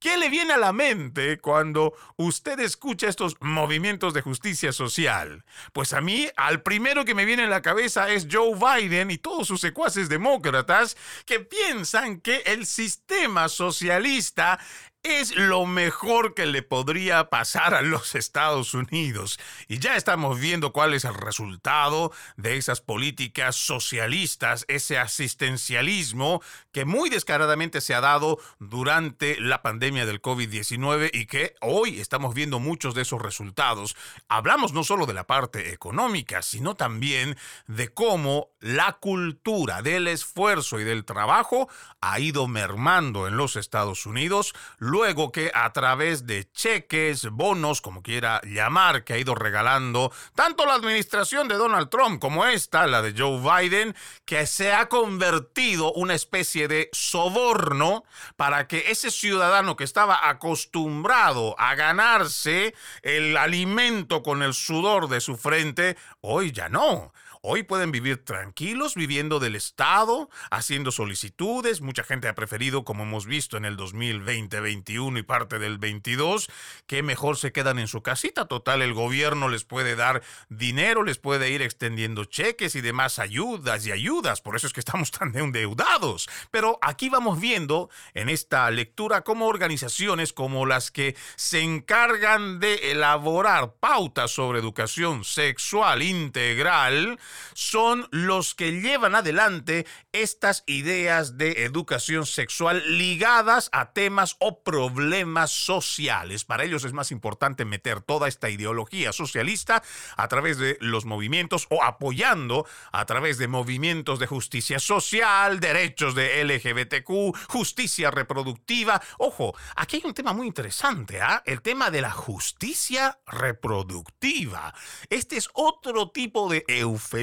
¿Qué 0.00 0.16
le 0.16 0.30
viene 0.30 0.54
a 0.54 0.56
la 0.56 0.72
mente 0.72 1.38
cuando 1.40 1.92
usted 2.16 2.58
escucha 2.60 3.06
estos 3.06 3.36
movimientos 3.40 4.14
de 4.14 4.22
justicia 4.22 4.72
social? 4.72 5.44
Pues 5.74 5.92
a 5.92 6.00
mí, 6.00 6.26
al 6.36 6.62
primero 6.62 7.04
que 7.04 7.14
me 7.14 7.26
viene 7.26 7.44
en 7.44 7.50
la 7.50 7.60
cabeza 7.60 8.08
es 8.08 8.26
Joe 8.32 8.54
Biden 8.54 9.10
y 9.10 9.18
todos 9.18 9.46
sus 9.46 9.60
secuaces 9.60 10.08
demócratas 10.08 10.96
que 11.26 11.40
piensan 11.40 12.22
que 12.22 12.38
el 12.46 12.64
sistema 12.64 13.50
socialista 13.50 14.58
es 15.02 15.34
lo 15.34 15.64
mejor 15.64 16.34
que 16.34 16.44
le 16.44 16.62
podría 16.62 17.30
pasar 17.30 17.74
a 17.74 17.80
los 17.80 18.14
Estados 18.14 18.74
Unidos. 18.74 19.38
Y 19.66 19.78
ya 19.78 19.96
estamos 19.96 20.38
viendo 20.38 20.72
cuál 20.72 20.92
es 20.92 21.04
el 21.04 21.14
resultado 21.14 22.12
de 22.36 22.58
esas 22.58 22.82
políticas 22.82 23.56
socialistas, 23.56 24.66
ese 24.68 24.98
asistencialismo 24.98 26.42
que 26.70 26.84
muy 26.84 27.08
descaradamente 27.08 27.80
se 27.80 27.94
ha 27.94 28.02
dado 28.02 28.38
durante 28.58 29.40
la 29.40 29.62
pandemia 29.62 30.04
del 30.04 30.20
COVID-19 30.20 31.10
y 31.14 31.26
que 31.26 31.54
hoy 31.62 31.98
estamos 31.98 32.34
viendo 32.34 32.60
muchos 32.60 32.94
de 32.94 33.02
esos 33.02 33.22
resultados. 33.22 33.96
Hablamos 34.28 34.74
no 34.74 34.84
solo 34.84 35.06
de 35.06 35.14
la 35.14 35.26
parte 35.26 35.72
económica, 35.72 36.42
sino 36.42 36.74
también 36.74 37.38
de 37.66 37.88
cómo 37.88 38.50
la 38.60 38.98
cultura 39.00 39.80
del 39.80 40.08
esfuerzo 40.08 40.78
y 40.78 40.84
del 40.84 41.06
trabajo 41.06 41.68
ha 42.02 42.20
ido 42.20 42.46
mermando 42.48 43.26
en 43.26 43.38
los 43.38 43.56
Estados 43.56 44.04
Unidos 44.04 44.54
luego 44.90 45.30
que 45.30 45.52
a 45.54 45.72
través 45.72 46.26
de 46.26 46.50
cheques, 46.52 47.30
bonos, 47.30 47.80
como 47.80 48.02
quiera 48.02 48.40
llamar, 48.42 49.04
que 49.04 49.12
ha 49.12 49.18
ido 49.18 49.36
regalando 49.36 50.12
tanto 50.34 50.66
la 50.66 50.74
administración 50.74 51.46
de 51.46 51.54
Donald 51.54 51.88
Trump 51.90 52.20
como 52.20 52.44
esta, 52.44 52.88
la 52.88 53.00
de 53.00 53.14
Joe 53.16 53.40
Biden, 53.40 53.94
que 54.24 54.46
se 54.46 54.72
ha 54.72 54.88
convertido 54.88 55.92
una 55.92 56.14
especie 56.14 56.66
de 56.66 56.88
soborno 56.92 58.04
para 58.36 58.66
que 58.66 58.90
ese 58.90 59.12
ciudadano 59.12 59.76
que 59.76 59.84
estaba 59.84 60.28
acostumbrado 60.28 61.54
a 61.58 61.76
ganarse 61.76 62.74
el 63.02 63.36
alimento 63.36 64.24
con 64.24 64.42
el 64.42 64.54
sudor 64.54 65.08
de 65.08 65.20
su 65.20 65.36
frente, 65.36 65.96
hoy 66.20 66.50
ya 66.50 66.68
no. 66.68 67.12
Hoy 67.42 67.62
pueden 67.62 67.90
vivir 67.90 68.22
tranquilos 68.22 68.94
viviendo 68.94 69.40
del 69.40 69.56
Estado, 69.56 70.28
haciendo 70.50 70.92
solicitudes. 70.92 71.80
Mucha 71.80 72.04
gente 72.04 72.28
ha 72.28 72.34
preferido, 72.34 72.84
como 72.84 73.04
hemos 73.04 73.24
visto 73.24 73.56
en 73.56 73.64
el 73.64 73.78
2020, 73.78 74.60
21 74.60 75.18
y 75.18 75.22
parte 75.22 75.58
del 75.58 75.78
22, 75.78 76.50
que 76.86 77.02
mejor 77.02 77.38
se 77.38 77.50
quedan 77.50 77.78
en 77.78 77.88
su 77.88 78.02
casita. 78.02 78.44
Total, 78.44 78.82
el 78.82 78.92
gobierno 78.92 79.48
les 79.48 79.64
puede 79.64 79.96
dar 79.96 80.22
dinero, 80.50 81.02
les 81.02 81.16
puede 81.16 81.48
ir 81.48 81.62
extendiendo 81.62 82.26
cheques 82.26 82.74
y 82.74 82.82
demás 82.82 83.18
ayudas 83.18 83.86
y 83.86 83.92
ayudas. 83.92 84.42
Por 84.42 84.54
eso 84.54 84.66
es 84.66 84.74
que 84.74 84.80
estamos 84.80 85.10
tan 85.18 85.34
endeudados. 85.34 86.28
Pero 86.50 86.78
aquí 86.82 87.08
vamos 87.08 87.40
viendo 87.40 87.88
en 88.12 88.28
esta 88.28 88.70
lectura 88.70 89.22
cómo 89.22 89.46
organizaciones 89.46 90.34
como 90.34 90.66
las 90.66 90.90
que 90.90 91.16
se 91.36 91.62
encargan 91.62 92.60
de 92.60 92.90
elaborar 92.92 93.76
pautas 93.80 94.30
sobre 94.30 94.58
educación 94.58 95.24
sexual 95.24 96.02
integral, 96.02 97.18
son 97.54 98.08
los 98.10 98.54
que 98.54 98.80
llevan 98.80 99.14
adelante 99.14 99.86
estas 100.12 100.64
ideas 100.66 101.38
de 101.38 101.64
educación 101.64 102.26
sexual 102.26 102.82
ligadas 102.98 103.68
a 103.72 103.92
temas 103.92 104.36
o 104.38 104.62
problemas 104.62 105.50
sociales. 105.50 106.44
Para 106.44 106.64
ellos 106.64 106.84
es 106.84 106.92
más 106.92 107.10
importante 107.10 107.64
meter 107.64 108.00
toda 108.00 108.28
esta 108.28 108.50
ideología 108.50 109.12
socialista 109.12 109.82
a 110.16 110.28
través 110.28 110.58
de 110.58 110.76
los 110.80 111.04
movimientos 111.04 111.66
o 111.70 111.82
apoyando 111.82 112.66
a 112.92 113.06
través 113.06 113.38
de 113.38 113.48
movimientos 113.48 114.18
de 114.18 114.26
justicia 114.26 114.78
social, 114.78 115.60
derechos 115.60 116.14
de 116.14 116.44
LGBTQ, 116.44 117.48
justicia 117.48 118.10
reproductiva. 118.10 119.00
Ojo, 119.18 119.54
aquí 119.76 119.96
hay 119.96 120.02
un 120.04 120.14
tema 120.14 120.32
muy 120.32 120.46
interesante, 120.46 121.20
¿ah? 121.20 121.42
El 121.46 121.62
tema 121.62 121.90
de 121.90 122.00
la 122.00 122.10
justicia 122.10 123.18
reproductiva. 123.26 124.74
Este 125.08 125.36
es 125.36 125.48
otro 125.54 126.10
tipo 126.10 126.48
de 126.48 126.64
eufemismo 126.66 127.19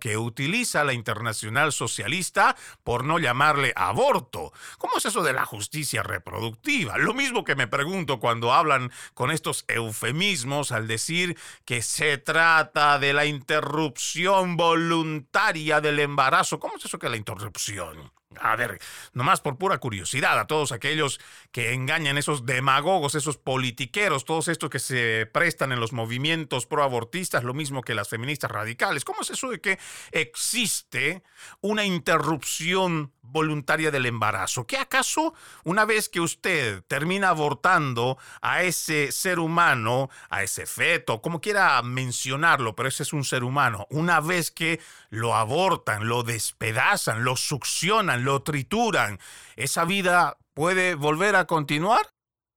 que 0.00 0.16
utiliza 0.16 0.84
la 0.84 0.92
internacional 0.92 1.72
socialista 1.72 2.56
por 2.84 3.04
no 3.04 3.18
llamarle 3.18 3.72
aborto. 3.76 4.52
¿Cómo 4.78 4.98
es 4.98 5.04
eso 5.04 5.22
de 5.22 5.32
la 5.32 5.44
justicia 5.44 6.02
reproductiva? 6.02 6.98
Lo 6.98 7.14
mismo 7.14 7.44
que 7.44 7.56
me 7.56 7.66
pregunto 7.66 8.20
cuando 8.20 8.52
hablan 8.52 8.92
con 9.14 9.30
estos 9.30 9.64
eufemismos 9.68 10.72
al 10.72 10.86
decir 10.86 11.36
que 11.64 11.82
se 11.82 12.18
trata 12.18 12.98
de 12.98 13.12
la 13.12 13.26
interrupción 13.26 14.56
voluntaria 14.56 15.80
del 15.80 16.00
embarazo. 16.00 16.58
¿Cómo 16.58 16.76
es 16.76 16.84
eso 16.84 16.98
que 16.98 17.08
la 17.08 17.16
interrupción? 17.16 18.12
A 18.40 18.56
ver, 18.56 18.80
nomás 19.12 19.40
por 19.40 19.58
pura 19.58 19.78
curiosidad, 19.78 20.38
a 20.38 20.46
todos 20.46 20.72
aquellos 20.72 21.20
que 21.50 21.72
engañan, 21.72 22.18
esos 22.18 22.46
demagogos, 22.46 23.14
esos 23.14 23.36
politiqueros, 23.36 24.24
todos 24.24 24.48
estos 24.48 24.70
que 24.70 24.78
se 24.78 25.26
prestan 25.32 25.72
en 25.72 25.80
los 25.80 25.92
movimientos 25.92 26.66
proabortistas, 26.66 27.44
lo 27.44 27.54
mismo 27.54 27.82
que 27.82 27.94
las 27.94 28.08
feministas 28.08 28.50
radicales. 28.50 29.04
¿Cómo 29.04 29.22
es 29.22 29.30
eso 29.30 29.50
de 29.50 29.60
que 29.60 29.78
existe 30.10 31.22
una 31.60 31.84
interrupción 31.84 33.12
voluntaria 33.22 33.90
del 33.90 34.06
embarazo? 34.06 34.66
¿Qué 34.66 34.76
acaso 34.76 35.34
una 35.64 35.84
vez 35.84 36.08
que 36.08 36.20
usted 36.20 36.82
termina 36.84 37.30
abortando 37.30 38.18
a 38.40 38.62
ese 38.62 39.12
ser 39.12 39.38
humano, 39.38 40.10
a 40.28 40.42
ese 40.42 40.66
feto, 40.66 41.22
como 41.22 41.40
quiera 41.40 41.80
mencionarlo, 41.82 42.74
pero 42.74 42.88
ese 42.88 43.02
es 43.02 43.12
un 43.12 43.24
ser 43.24 43.44
humano, 43.44 43.86
una 43.90 44.20
vez 44.20 44.50
que 44.50 44.80
lo 45.10 45.34
abortan, 45.34 46.08
lo 46.08 46.22
despedazan, 46.22 47.24
lo 47.24 47.36
succionan, 47.36 48.21
lo 48.22 48.42
trituran, 48.42 49.18
¿esa 49.56 49.84
vida 49.84 50.38
puede 50.54 50.94
volver 50.94 51.36
a 51.36 51.46
continuar? 51.46 52.12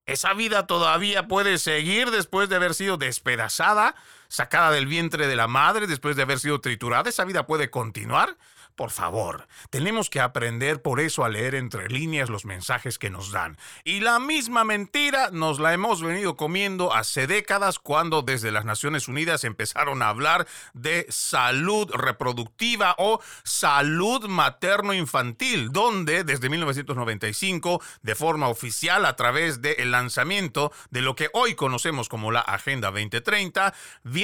¿Esa 0.05 0.33
vida 0.33 0.67
todavía 0.67 1.27
puede 1.27 1.57
seguir 1.57 2.11
después 2.11 2.47
de 2.47 2.57
haber 2.57 2.75
sido 2.75 2.97
despedazada, 2.97 3.95
sacada 4.35 4.71
del 4.71 4.85
vientre 4.85 5.27
de 5.27 5.35
la 5.35 5.47
madre, 5.47 5.87
después 5.87 6.15
de 6.15 6.23
haber 6.23 6.39
sido 6.39 6.59
triturada? 6.59 7.09
¿Esa 7.09 7.23
vida 7.25 7.47
puede 7.47 7.69
continuar? 7.69 8.35
Por 8.75 8.91
favor, 8.91 9.47
tenemos 9.69 10.09
que 10.09 10.19
aprender 10.19 10.81
por 10.81 10.99
eso 10.99 11.23
a 11.23 11.29
leer 11.29 11.55
entre 11.55 11.87
líneas 11.87 12.29
los 12.29 12.43
mensajes 12.43 12.99
que 12.99 13.09
nos 13.09 13.31
dan. 13.31 13.57
Y 13.85 14.01
la 14.01 14.19
misma 14.19 14.65
mentira 14.65 15.29
nos 15.31 15.59
la 15.59 15.73
hemos 15.73 16.01
venido 16.01 16.35
comiendo 16.35 16.93
hace 16.93 17.25
décadas 17.25 17.79
cuando 17.79 18.21
desde 18.21 18.51
las 18.51 18.65
Naciones 18.65 19.07
Unidas 19.07 19.45
empezaron 19.45 20.01
a 20.01 20.09
hablar 20.09 20.45
de 20.73 21.05
salud 21.07 21.89
reproductiva 21.93 22.95
o 22.97 23.21
salud 23.43 24.27
materno-infantil, 24.27 25.71
donde 25.71 26.25
desde 26.25 26.49
1995, 26.49 27.81
de 28.01 28.15
forma 28.15 28.49
oficial 28.49 29.05
a 29.05 29.15
través 29.15 29.61
del 29.61 29.91
lanzamiento 29.91 30.73
de 30.89 31.01
lo 31.01 31.15
que 31.15 31.29
hoy 31.31 31.55
conocemos 31.55 32.09
como 32.09 32.29
la 32.29 32.41
Agenda 32.41 32.91
2030, 32.91 33.73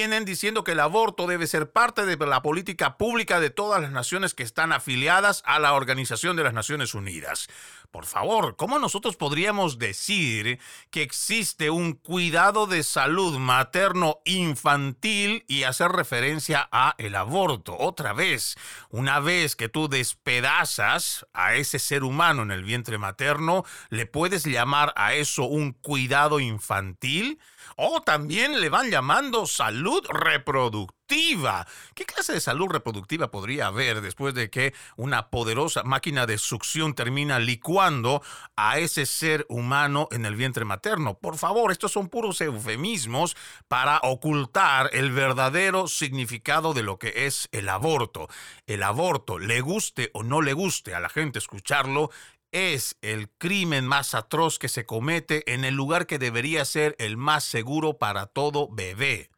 vienen 0.02 0.24
diciendo 0.24 0.64
que 0.64 0.72
el 0.72 0.80
aborto 0.80 1.28
debe 1.28 1.46
ser 1.46 1.70
parte 1.70 2.04
de 2.04 2.16
la 2.26 2.42
política 2.42 2.98
pública 2.98 3.38
de 3.38 3.50
todas 3.50 3.80
las 3.80 3.92
naciones 3.92 4.34
que 4.34 4.42
están 4.42 4.72
afiliadas 4.72 5.44
a 5.46 5.60
la 5.60 5.74
Organización 5.74 6.34
de 6.34 6.42
las 6.42 6.52
Naciones 6.52 6.94
Unidas. 6.94 7.46
Por 7.92 8.04
favor, 8.04 8.56
¿cómo 8.56 8.80
nosotros 8.80 9.14
podríamos 9.14 9.78
decir 9.78 10.58
que 10.90 11.02
existe 11.02 11.70
un 11.70 11.92
cuidado 11.92 12.66
de 12.66 12.82
salud 12.82 13.38
materno 13.38 14.18
infantil 14.24 15.44
y 15.46 15.62
hacer 15.62 15.92
referencia 15.92 16.68
a 16.72 16.96
el 16.98 17.14
aborto? 17.14 17.76
Otra 17.78 18.12
vez, 18.12 18.56
una 18.90 19.20
vez 19.20 19.54
que 19.54 19.68
tú 19.68 19.88
despedazas 19.88 21.26
a 21.32 21.54
ese 21.54 21.78
ser 21.78 22.02
humano 22.02 22.42
en 22.42 22.50
el 22.50 22.64
vientre 22.64 22.98
materno, 22.98 23.64
¿le 23.88 24.06
puedes 24.06 24.46
llamar 24.46 24.92
a 24.96 25.14
eso 25.14 25.44
un 25.44 25.70
cuidado 25.70 26.40
infantil? 26.40 27.38
O 27.76 28.02
también 28.02 28.60
le 28.60 28.68
van 28.68 28.90
llamando 28.90 29.46
salud 29.46 30.04
reproductiva. 30.08 31.66
¿Qué 31.94 32.06
clase 32.06 32.32
de 32.32 32.40
salud 32.40 32.68
reproductiva 32.68 33.30
podría 33.30 33.66
haber 33.66 34.00
después 34.00 34.32
de 34.34 34.48
que 34.48 34.72
una 34.96 35.28
poderosa 35.28 35.82
máquina 35.82 36.24
de 36.24 36.38
succión 36.38 36.94
termina 36.94 37.38
licuando 37.38 38.22
a 38.56 38.78
ese 38.78 39.04
ser 39.04 39.44
humano 39.50 40.08
en 40.10 40.24
el 40.24 40.36
vientre 40.36 40.64
materno? 40.64 41.18
Por 41.18 41.36
favor, 41.36 41.70
estos 41.70 41.92
son 41.92 42.08
puros 42.08 42.40
eufemismos 42.40 43.36
para 43.68 43.98
ocultar 44.02 44.88
el 44.92 45.12
verdadero 45.12 45.86
significado 45.86 46.72
de 46.72 46.82
lo 46.82 46.98
que 46.98 47.26
es 47.26 47.48
el 47.52 47.68
aborto. 47.68 48.28
El 48.66 48.82
aborto, 48.82 49.38
le 49.38 49.60
guste 49.60 50.10
o 50.14 50.22
no 50.22 50.40
le 50.40 50.54
guste 50.54 50.94
a 50.94 51.00
la 51.00 51.10
gente 51.10 51.38
escucharlo, 51.38 52.10
es 52.52 52.96
el 53.00 53.28
crimen 53.30 53.86
más 53.86 54.14
atroz 54.14 54.58
que 54.58 54.68
se 54.68 54.86
comete 54.86 55.52
en 55.52 55.64
el 55.64 55.74
lugar 55.74 56.06
que 56.06 56.18
debería 56.18 56.64
ser 56.64 56.94
el 56.98 57.16
más 57.16 57.44
seguro 57.44 57.98
para 57.98 58.26
todo 58.26 58.68
bebé. 58.70 59.31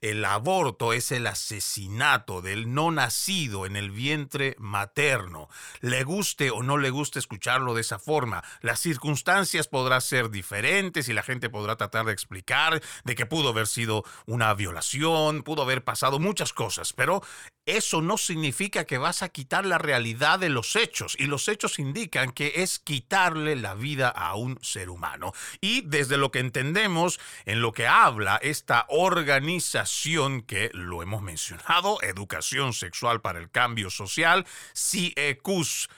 El 0.00 0.24
aborto 0.24 0.92
es 0.92 1.12
el 1.12 1.26
asesinato 1.26 2.42
del 2.42 2.72
no 2.72 2.90
nacido 2.90 3.66
en 3.66 3.76
el 3.76 3.90
vientre 3.90 4.56
materno. 4.58 5.48
Le 5.80 6.04
guste 6.04 6.50
o 6.50 6.62
no 6.62 6.78
le 6.78 6.90
guste 6.90 7.18
escucharlo 7.18 7.74
de 7.74 7.80
esa 7.80 7.98
forma, 7.98 8.42
las 8.60 8.80
circunstancias 8.80 9.68
podrán 9.68 10.00
ser 10.00 10.30
diferentes 10.30 11.08
y 11.08 11.12
la 11.12 11.22
gente 11.22 11.50
podrá 11.50 11.76
tratar 11.76 12.06
de 12.06 12.12
explicar 12.12 12.82
de 13.04 13.14
que 13.14 13.26
pudo 13.26 13.50
haber 13.50 13.66
sido 13.66 14.04
una 14.26 14.52
violación, 14.54 15.42
pudo 15.42 15.62
haber 15.62 15.84
pasado 15.84 16.18
muchas 16.18 16.52
cosas, 16.52 16.92
pero 16.92 17.22
eso 17.66 18.02
no 18.02 18.18
significa 18.18 18.84
que 18.84 18.98
vas 18.98 19.22
a 19.22 19.28
quitar 19.28 19.64
la 19.64 19.78
realidad 19.78 20.38
de 20.38 20.48
los 20.48 20.76
hechos 20.76 21.16
y 21.18 21.26
los 21.26 21.46
hechos 21.48 21.78
indican 21.78 22.32
que 22.32 22.52
es 22.56 22.78
quitarle 22.78 23.54
la 23.56 23.74
vida 23.74 24.08
a 24.08 24.34
un 24.34 24.58
ser 24.62 24.90
humano. 24.90 25.32
Y 25.60 25.82
desde 25.82 26.16
lo 26.16 26.30
que 26.30 26.40
entendemos, 26.40 27.20
en 27.44 27.60
lo 27.60 27.72
que 27.72 27.86
habla 27.86 28.40
esta 28.42 28.86
organización 28.88 29.69
que 30.46 30.70
lo 30.72 31.02
hemos 31.02 31.22
mencionado, 31.22 32.02
Educación 32.02 32.72
Sexual 32.72 33.20
para 33.20 33.38
el 33.38 33.50
Cambio 33.50 33.88
Social, 33.88 34.44
CIECUS.org, 34.74 35.90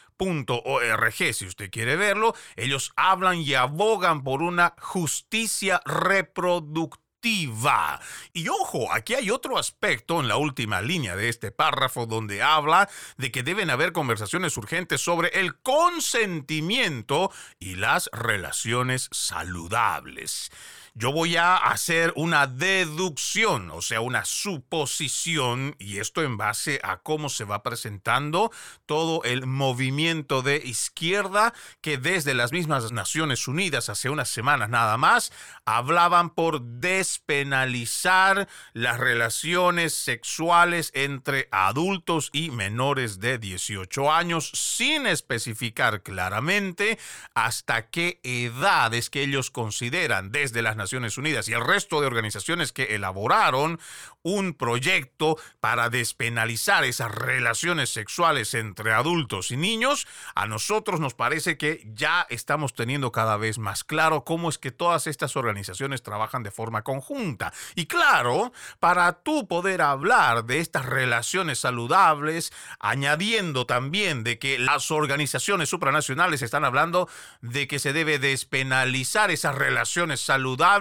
si 1.32 1.46
usted 1.46 1.70
quiere 1.70 1.96
verlo, 1.96 2.34
ellos 2.56 2.92
hablan 2.96 3.38
y 3.38 3.54
abogan 3.54 4.24
por 4.24 4.42
una 4.42 4.74
justicia 4.78 5.80
reproductiva. 5.86 7.98
Y 8.34 8.48
ojo, 8.48 8.92
aquí 8.92 9.14
hay 9.14 9.30
otro 9.30 9.56
aspecto 9.56 10.20
en 10.20 10.28
la 10.28 10.36
última 10.36 10.82
línea 10.82 11.16
de 11.16 11.30
este 11.30 11.50
párrafo 11.50 12.04
donde 12.04 12.42
habla 12.42 12.90
de 13.16 13.32
que 13.32 13.42
deben 13.42 13.70
haber 13.70 13.92
conversaciones 13.92 14.54
urgentes 14.58 15.00
sobre 15.00 15.28
el 15.40 15.58
consentimiento 15.60 17.32
y 17.58 17.76
las 17.76 18.10
relaciones 18.12 19.08
saludables 19.12 20.50
yo 20.94 21.10
voy 21.10 21.36
a 21.36 21.56
hacer 21.56 22.12
una 22.16 22.46
deducción, 22.46 23.70
o 23.70 23.80
sea, 23.80 24.02
una 24.02 24.26
suposición, 24.26 25.74
y 25.78 25.98
esto 25.98 26.22
en 26.22 26.36
base 26.36 26.80
a 26.82 26.98
cómo 26.98 27.30
se 27.30 27.44
va 27.44 27.62
presentando 27.62 28.50
todo 28.84 29.24
el 29.24 29.46
movimiento 29.46 30.42
de 30.42 30.56
izquierda 30.56 31.54
que 31.80 31.96
desde 31.96 32.34
las 32.34 32.52
mismas 32.52 32.92
Naciones 32.92 33.48
Unidas 33.48 33.88
hace 33.88 34.10
unas 34.10 34.28
semanas 34.28 34.68
nada 34.68 34.98
más 34.98 35.32
hablaban 35.64 36.28
por 36.30 36.60
despenalizar 36.60 38.48
las 38.74 38.98
relaciones 38.98 39.94
sexuales 39.94 40.90
entre 40.94 41.48
adultos 41.52 42.28
y 42.32 42.50
menores 42.50 43.18
de 43.18 43.38
18 43.38 44.12
años 44.12 44.50
sin 44.52 45.06
especificar 45.06 46.02
claramente 46.02 46.98
hasta 47.34 47.88
qué 47.88 48.20
edad 48.22 48.92
es 48.92 49.08
que 49.08 49.22
ellos 49.22 49.50
consideran 49.50 50.32
desde 50.32 50.60
las 50.60 50.76
Naciones 50.82 51.16
Unidas 51.16 51.48
y 51.48 51.52
el 51.52 51.64
resto 51.64 52.00
de 52.00 52.06
organizaciones 52.06 52.72
que 52.72 52.94
elaboraron 52.94 53.78
un 54.22 54.54
proyecto 54.54 55.38
para 55.60 55.90
despenalizar 55.90 56.84
esas 56.84 57.12
relaciones 57.12 57.90
sexuales 57.90 58.54
entre 58.54 58.92
adultos 58.92 59.50
y 59.50 59.56
niños, 59.56 60.06
a 60.34 60.46
nosotros 60.46 61.00
nos 61.00 61.14
parece 61.14 61.56
que 61.56 61.86
ya 61.94 62.26
estamos 62.30 62.74
teniendo 62.74 63.12
cada 63.12 63.36
vez 63.36 63.58
más 63.58 63.84
claro 63.84 64.24
cómo 64.24 64.48
es 64.48 64.58
que 64.58 64.70
todas 64.70 65.06
estas 65.06 65.36
organizaciones 65.36 66.02
trabajan 66.02 66.42
de 66.42 66.50
forma 66.50 66.82
conjunta. 66.82 67.52
Y 67.74 67.86
claro, 67.86 68.52
para 68.80 69.12
tú 69.12 69.46
poder 69.46 69.82
hablar 69.82 70.44
de 70.44 70.58
estas 70.58 70.86
relaciones 70.86 71.58
saludables, 71.60 72.52
añadiendo 72.80 73.66
también 73.66 74.24
de 74.24 74.38
que 74.38 74.58
las 74.58 74.90
organizaciones 74.90 75.68
supranacionales 75.68 76.42
están 76.42 76.64
hablando 76.64 77.08
de 77.40 77.68
que 77.68 77.78
se 77.78 77.92
debe 77.92 78.18
despenalizar 78.18 79.30
esas 79.30 79.54
relaciones 79.54 80.20
saludables, 80.20 80.71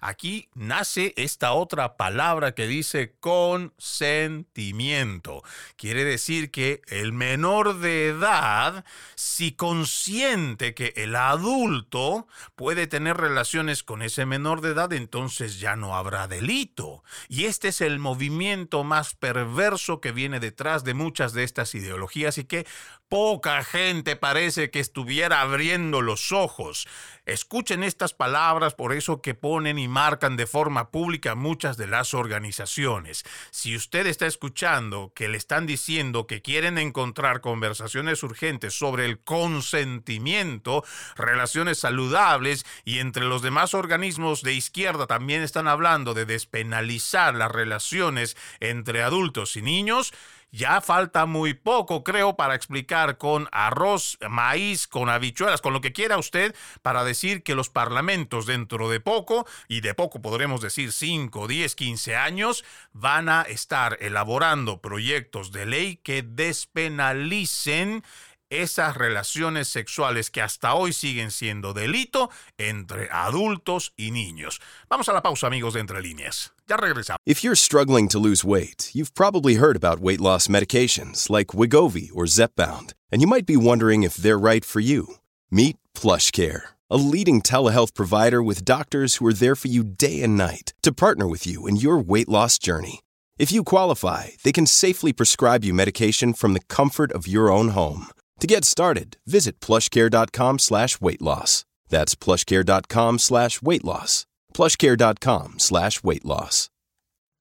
aquí 0.00 0.48
nace 0.54 1.12
esta 1.16 1.52
otra 1.52 1.96
palabra 1.96 2.54
que 2.54 2.66
dice 2.66 3.14
consentimiento. 3.20 5.42
Quiere 5.76 6.04
decir 6.04 6.50
que 6.50 6.82
el 6.86 7.12
menor 7.12 7.78
de 7.78 8.08
edad, 8.08 8.84
si 9.14 9.52
consiente 9.52 10.74
que 10.74 10.92
el 10.96 11.16
adulto 11.16 12.26
puede 12.54 12.86
tener 12.86 13.16
relaciones 13.16 13.82
con 13.82 14.02
ese 14.02 14.26
menor 14.26 14.60
de 14.60 14.70
edad, 14.70 14.92
entonces 14.92 15.60
ya 15.60 15.76
no 15.76 15.96
habrá 15.96 16.28
delito. 16.28 17.02
Y 17.28 17.44
este 17.44 17.68
es 17.68 17.80
el 17.80 17.98
movimiento 17.98 18.84
más 18.84 19.14
perverso 19.14 20.00
que 20.00 20.12
viene 20.12 20.40
detrás 20.40 20.84
de 20.84 20.94
muchas 20.94 21.32
de 21.32 21.44
estas 21.44 21.74
ideologías 21.74 22.38
y 22.38 22.44
que 22.44 22.66
poca 23.08 23.62
gente 23.62 24.16
parece 24.16 24.70
que 24.70 24.80
estuviera 24.80 25.40
abriendo 25.40 26.02
los 26.02 26.32
ojos. 26.32 26.88
Escuchen 27.24 27.82
estas 27.82 28.14
palabras 28.14 28.74
por 28.74 28.92
eso 28.92 29.20
que 29.20 29.34
ponen 29.34 29.78
y 29.78 29.88
marcan 29.88 30.36
de 30.36 30.46
forma 30.46 30.90
pública 30.90 31.34
muchas 31.34 31.76
de 31.76 31.86
las 31.86 32.14
organizaciones. 32.14 33.24
Si 33.50 33.74
usted 33.74 34.06
está 34.06 34.26
escuchando 34.26 35.12
que 35.14 35.28
le 35.28 35.36
están 35.36 35.66
diciendo 35.66 36.26
que 36.26 36.40
quieren 36.40 36.78
encontrar 36.78 37.40
conversaciones 37.40 38.22
urgentes 38.22 38.78
sobre 38.78 39.06
el 39.06 39.18
consentimiento, 39.18 40.84
relaciones 41.16 41.78
saludables 41.78 42.64
y 42.84 42.98
entre 42.98 43.24
los 43.24 43.42
demás 43.42 43.74
organismos 43.74 44.42
de 44.42 44.54
izquierda 44.54 45.06
también 45.06 45.42
están 45.42 45.68
hablando 45.68 46.14
de 46.14 46.26
despenalizar 46.26 47.34
las 47.34 47.50
relaciones 47.50 48.36
entre 48.60 49.02
adultos 49.02 49.56
y 49.56 49.62
niños, 49.62 50.12
ya 50.56 50.80
falta 50.80 51.26
muy 51.26 51.52
poco, 51.52 52.02
creo, 52.02 52.34
para 52.34 52.54
explicar 52.54 53.18
con 53.18 53.46
arroz, 53.52 54.16
maíz, 54.26 54.88
con 54.88 55.10
habichuelas, 55.10 55.60
con 55.60 55.74
lo 55.74 55.82
que 55.82 55.92
quiera 55.92 56.16
usted, 56.16 56.54
para 56.80 57.04
decir 57.04 57.42
que 57.42 57.54
los 57.54 57.68
parlamentos 57.68 58.46
dentro 58.46 58.88
de 58.88 58.98
poco, 58.98 59.46
y 59.68 59.82
de 59.82 59.92
poco 59.92 60.22
podremos 60.22 60.62
decir 60.62 60.92
5, 60.92 61.46
10, 61.46 61.74
15 61.74 62.16
años, 62.16 62.64
van 62.94 63.28
a 63.28 63.42
estar 63.42 63.98
elaborando 64.00 64.80
proyectos 64.80 65.52
de 65.52 65.66
ley 65.66 65.96
que 65.96 66.22
despenalicen 66.22 68.02
esas 68.50 68.96
relaciones 68.96 69.68
sexuales 69.68 70.30
que 70.30 70.42
hasta 70.42 70.74
hoy 70.74 70.92
siguen 70.92 71.30
siendo 71.30 71.74
delito 71.74 72.30
entre 72.58 73.08
adultos 73.10 73.92
y 73.96 74.10
niños. 74.10 74.60
Vamos 74.88 75.08
a 75.08 75.12
la 75.12 75.22
pausa, 75.22 75.46
amigos 75.46 75.74
de 75.74 75.80
Entre 75.80 76.00
Líneas. 76.02 76.52
Ya 76.68 76.76
regresamos. 76.76 77.18
If 77.24 77.42
you're 77.42 77.56
struggling 77.56 78.08
to 78.08 78.18
lose 78.18 78.44
weight, 78.44 78.90
you've 78.92 79.14
probably 79.14 79.56
heard 79.56 79.76
about 79.76 80.00
weight 80.00 80.20
loss 80.20 80.48
medications 80.48 81.30
like 81.30 81.56
Wigovi 81.56 82.10
or 82.14 82.26
Zepbound, 82.26 82.92
and 83.10 83.20
you 83.20 83.28
might 83.28 83.46
be 83.46 83.56
wondering 83.56 84.02
if 84.02 84.16
they're 84.16 84.38
right 84.38 84.64
for 84.64 84.80
you. 84.80 85.16
Meet 85.50 85.76
PlushCare, 85.94 86.62
a 86.90 86.96
leading 86.96 87.40
telehealth 87.40 87.94
provider 87.94 88.42
with 88.42 88.64
doctors 88.64 89.16
who 89.16 89.26
are 89.26 89.32
there 89.32 89.54
for 89.54 89.68
you 89.68 89.84
day 89.84 90.22
and 90.22 90.36
night 90.36 90.74
to 90.82 90.92
partner 90.92 91.28
with 91.28 91.46
you 91.46 91.66
in 91.66 91.76
your 91.76 91.98
weight 91.98 92.28
loss 92.28 92.58
journey. 92.58 93.00
If 93.38 93.52
you 93.52 93.64
qualify, 93.64 94.30
they 94.42 94.52
can 94.52 94.66
safely 94.66 95.12
prescribe 95.12 95.62
you 95.62 95.74
medication 95.74 96.32
from 96.32 96.54
the 96.54 96.64
comfort 96.68 97.12
of 97.12 97.28
your 97.28 97.50
own 97.50 97.68
home. 97.68 98.08
To 98.40 98.46
get 98.46 98.64
started, 98.64 99.16
visit 99.26 99.60
plushcare.com 99.60 100.58
slash 100.58 101.00
weight 101.00 101.22
loss. 101.22 101.64
That's 101.88 102.14
plushcare.com 102.14 103.18
slash 103.18 103.62
weight 103.62 103.84
loss. 103.84 104.26
Plushcare.com 104.52 105.58
slash 105.58 106.02
weight 106.04 106.24
loss. 106.24 106.68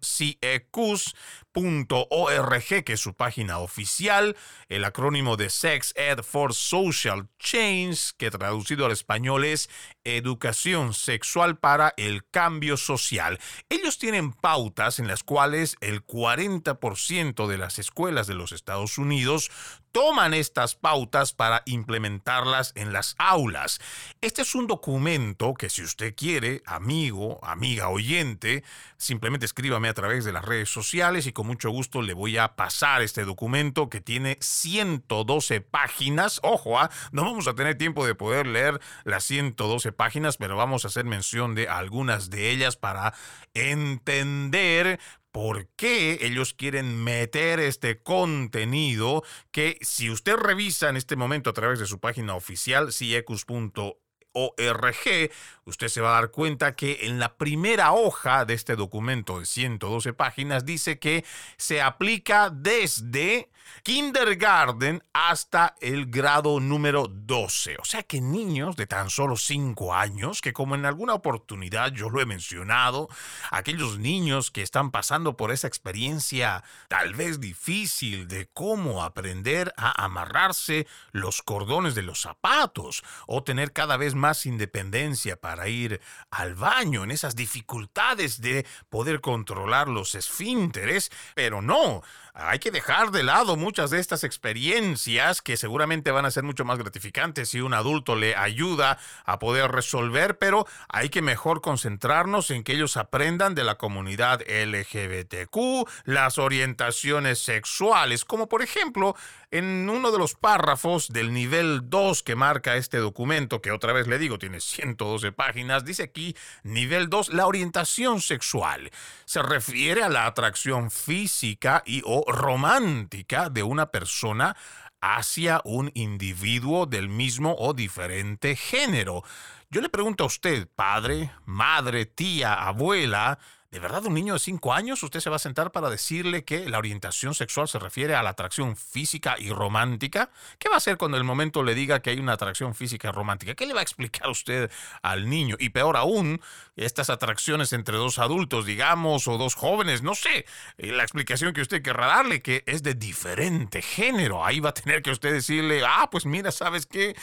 CECUS, 1.53 2.85
que 2.85 2.93
es 2.93 3.01
su 3.01 3.15
página 3.15 3.59
oficial, 3.59 4.37
el 4.69 4.85
acrónimo 4.85 5.37
de 5.37 5.51
Sex 5.51 5.93
Ed 5.97 6.23
for 6.23 6.55
Social 6.55 7.29
Change, 7.39 8.13
que 8.17 8.31
traducido 8.31 8.87
al 8.87 8.93
español 8.93 9.45
es 9.45 9.69
Educación 10.05 10.95
Sexual 10.95 11.59
para 11.59 11.93
el 11.97 12.25
Cambio 12.31 12.77
Social. 12.77 13.39
Ellos 13.69 13.99
tienen 13.99 14.33
pautas 14.33 14.99
en 14.99 15.09
las 15.09 15.23
cuales 15.23 15.77
el 15.81 16.07
40% 16.07 17.47
de 17.47 17.59
las 17.59 17.79
escuelas 17.79 18.27
de 18.27 18.35
los 18.35 18.53
Estados 18.53 18.99
Unidos 18.99 19.51
toman 19.93 20.35
estas 20.35 20.75
pautas 20.75 21.33
para 21.33 21.63
implementarlas 21.67 22.73
en 22.77 22.93
las 22.93 23.17
aulas. 23.19 23.81
Este 24.21 24.43
es 24.43 24.55
un 24.55 24.67
documento 24.67 25.55
que 25.55 25.69
si 25.69 25.83
usted 25.83 26.15
quiere, 26.15 26.63
amigo, 26.65 27.41
amiga 27.43 27.89
oyente, 27.89 28.63
simplemente 28.97 29.47
escríbame 29.47 29.89
a 29.89 29.95
través 29.95 30.25
de 30.25 30.33
las 30.33 30.45
redes 30.45 30.69
sociales 30.69 31.27
y 31.27 31.33
con 31.41 31.47
mucho 31.47 31.71
gusto 31.71 32.03
le 32.03 32.13
voy 32.13 32.37
a 32.37 32.55
pasar 32.55 33.01
este 33.01 33.25
documento 33.25 33.89
que 33.89 34.03
tiene 34.03 34.37
112 34.43 35.63
páginas. 35.63 36.39
Ojo, 36.43 36.79
¿ah? 36.79 36.91
no 37.13 37.25
vamos 37.25 37.49
a 37.49 37.55
tener 37.55 37.79
tiempo 37.79 38.07
de 38.07 38.15
poder 38.15 38.47
leer 38.47 38.79
las 39.05 39.25
112 39.25 39.91
páginas, 39.93 40.37
pero 40.37 40.55
vamos 40.55 40.85
a 40.85 40.89
hacer 40.89 41.07
mención 41.07 41.55
de 41.55 41.67
algunas 41.67 42.29
de 42.29 42.51
ellas 42.51 42.77
para 42.77 43.15
entender 43.55 45.01
por 45.33 45.67
qué 45.77 46.19
ellos 46.21 46.53
quieren 46.53 47.03
meter 47.03 47.59
este 47.59 48.03
contenido 48.03 49.23
que 49.51 49.79
si 49.81 50.11
usted 50.11 50.37
revisa 50.37 50.91
en 50.91 50.99
este 50.99 51.17
momento 51.17 51.49
a 51.49 51.55
través 51.55 51.79
de 51.79 51.87
su 51.87 52.01
página 52.01 52.35
oficial, 52.35 52.93
ciecus.org, 52.93 53.97
usted 54.35 55.89
se 55.89 56.01
va 56.01 56.11
a 56.11 56.21
dar 56.21 56.31
cuenta 56.31 56.75
que 56.75 57.07
en 57.07 57.19
la 57.19 57.37
primera 57.37 57.93
hoja 57.93 58.45
de 58.45 58.55
este 58.55 58.77
documento 58.77 59.41
de 59.41 59.47
112 59.47 60.13
páginas 60.13 60.65
dice 60.65 60.99
que 60.99 61.25
se 61.57 61.83
aplica 61.83 62.51
desde 62.51 63.51
kindergarten 63.83 65.03
hasta 65.13 65.75
el 65.81 66.07
grado 66.07 66.61
número 66.61 67.07
12. 67.09 67.77
O 67.81 67.85
sea 67.85 68.03
que 68.03 68.21
niños 68.21 68.77
de 68.77 68.87
tan 68.87 69.11
solo 69.11 69.37
5 69.37 69.95
años, 69.95 70.41
que 70.41 70.53
como 70.53 70.75
en 70.75 70.87
alguna 70.87 71.15
oportunidad 71.15 71.93
yo 71.93 72.11
lo 72.11 72.21
he 72.21 72.27
mencionado, 72.27 73.09
aquellos 73.51 73.99
niños 73.99 74.51
que 74.51 74.63
están 74.63 74.91
pasando 74.91 75.37
por 75.37 75.51
esa 75.51 75.67
experiencia 75.67 76.65
tal 76.89 77.15
vez 77.15 77.41
difícil 77.41 78.29
de 78.29 78.49
cómo 78.53 79.03
aprender 79.03 79.73
a 79.77 80.05
amarrarse 80.05 80.87
los 81.13 81.43
cordones 81.43 81.95
de 81.95 82.03
los 82.03 82.21
zapatos 82.21 83.03
o 83.27 83.43
tener 83.43 83.73
cada 83.73 83.97
vez 83.97 84.15
más 84.21 84.47
independencia 84.47 85.37
para 85.37 85.69
ir 85.69 86.01
al 86.31 86.55
baño, 86.55 87.03
en 87.03 87.11
esas 87.11 87.35
dificultades 87.35 88.41
de 88.41 88.65
poder 88.89 89.21
controlar 89.21 89.89
los 89.89 90.15
esfínteres, 90.15 91.11
pero 91.35 91.63
no, 91.63 92.03
hay 92.35 92.59
que 92.59 92.71
dejar 92.71 93.11
de 93.11 93.23
lado 93.23 93.57
muchas 93.57 93.91
de 93.91 93.99
estas 93.99 94.25
experiencias 94.25 95.43
que 95.43 95.57
seguramente 95.57 96.11
van 96.11 96.25
a 96.25 96.31
ser 96.31 96.45
mucho 96.45 96.65
más 96.65 96.79
gratificantes 96.79 97.51
si 97.51 97.61
un 97.61 97.75
adulto 97.75 98.17
le 98.17 98.37
ayuda 98.37 98.99
a 99.25 99.39
poder 99.39 99.71
resolver, 99.71 100.39
pero 100.39 100.67
hay 100.89 101.09
que 101.09 101.23
mejor 101.23 101.61
concentrarnos 101.61 102.51
en 102.51 102.65
que 102.65 102.73
ellos 102.73 102.97
aprendan 102.97 103.55
de 103.55 103.65
la 103.65 103.77
comunidad 103.77 104.41
LGBTQ, 104.43 105.89
las 106.05 106.39
orientaciones 106.39 107.41
sexuales, 107.41 108.25
como 108.25 108.49
por 108.49 108.63
ejemplo 108.63 109.15
en 109.51 109.89
uno 109.91 110.13
de 110.13 110.19
los 110.19 110.35
párrafos 110.35 111.09
del 111.09 111.33
nivel 111.33 111.91
2 111.91 112.23
que 112.23 112.37
marca 112.37 112.77
este 112.77 112.99
documento, 112.99 113.61
que 113.61 113.73
otra 113.73 113.93
vez 113.93 114.07
le 114.07 114.19
digo 114.19 114.39
tiene 114.39 114.61
112 114.61 115.33
páginas, 115.33 115.85
dice 115.85 116.05
aquí 116.05 116.37
nivel 116.63 117.09
2, 117.09 117.31
la 117.31 117.47
orientación 117.47 118.21
sexual. 118.21 118.91
Se 119.25 119.43
refiere 119.43 120.03
a 120.03 120.09
la 120.09 120.27
atracción 120.27 120.91
física 120.91 121.83
y 121.85 122.03
o 122.05 122.20
romántica 122.27 123.51
de 123.51 123.63
una 123.63 123.87
persona 123.91 124.57
hacia 125.01 125.61
un 125.65 125.91
individuo 125.95 126.87
del 126.87 127.09
mismo 127.09 127.55
o 127.59 127.73
diferente 127.73 128.57
género. 128.57 129.23
Yo 129.71 129.81
le 129.81 129.89
pregunto 129.89 130.25
a 130.25 130.27
usted, 130.27 130.69
padre, 130.75 131.33
madre, 131.47 132.07
tía, 132.07 132.55
abuela, 132.55 133.39
¿De 133.71 133.79
verdad 133.79 134.05
un 134.05 134.15
niño 134.15 134.33
de 134.33 134.41
5 134.41 134.75
años 134.75 135.01
usted 135.05 135.21
se 135.21 135.31
va 135.31 135.37
a 135.37 135.39
sentar 135.39 135.71
para 135.71 135.91
decirle 135.91 136.43
que 136.43 136.69
la 136.69 136.79
orientación 136.79 137.37
sexual 137.37 137.69
se 137.69 137.79
refiere 137.79 138.17
a 138.17 138.23
la 138.25 138.31
atracción 138.31 138.75
física 138.75 139.37
y 139.39 139.51
romántica? 139.51 140.31
¿Qué 140.59 140.69
va 140.69 140.75
a 140.75 140.79
hacer 140.79 140.97
cuando 140.97 141.17
el 141.17 141.23
momento 141.23 141.63
le 141.63 141.77
diga 141.77 142.03
que 142.03 142.11
hay 142.11 142.19
una 142.19 142.33
atracción 142.33 142.75
física 142.75 143.09
y 143.09 143.13
romántica? 143.13 143.55
¿Qué 143.55 143.67
le 143.67 143.75
va 143.75 143.79
a 143.79 143.85
explicar 143.85 144.29
usted 144.29 144.73
al 145.03 145.31
niño? 145.31 145.55
Y 145.61 145.69
peor 145.69 145.97
aún, 145.97 146.41
estas 146.75 147.11
atracciones 147.11 147.73
entre 147.73 147.97
dos 147.97 148.19
adultos, 148.19 148.67
digamos, 148.67 149.29
o 149.29 149.39
dos 149.39 149.55
jóvenes, 149.55 150.03
no 150.03 150.17
sé, 150.17 150.47
eh, 150.77 150.91
la 150.91 151.05
explicación 151.05 151.55
que 151.55 151.61
usted 151.61 151.81
querrá 151.81 152.07
darle, 152.07 152.43
que 152.43 152.65
es 152.67 152.83
de 152.83 152.95
diferente 152.95 153.83
género. 153.83 154.45
Ahí 154.45 154.59
va 154.59 154.71
a 154.71 154.75
tener 154.75 155.01
que 155.01 155.13
usted 155.13 155.33
decirle, 155.33 155.85
ah, 155.87 156.09
pues 156.11 156.27
mira, 156.27 156.51
¿sabes 156.51 156.87
qué? 156.87 157.15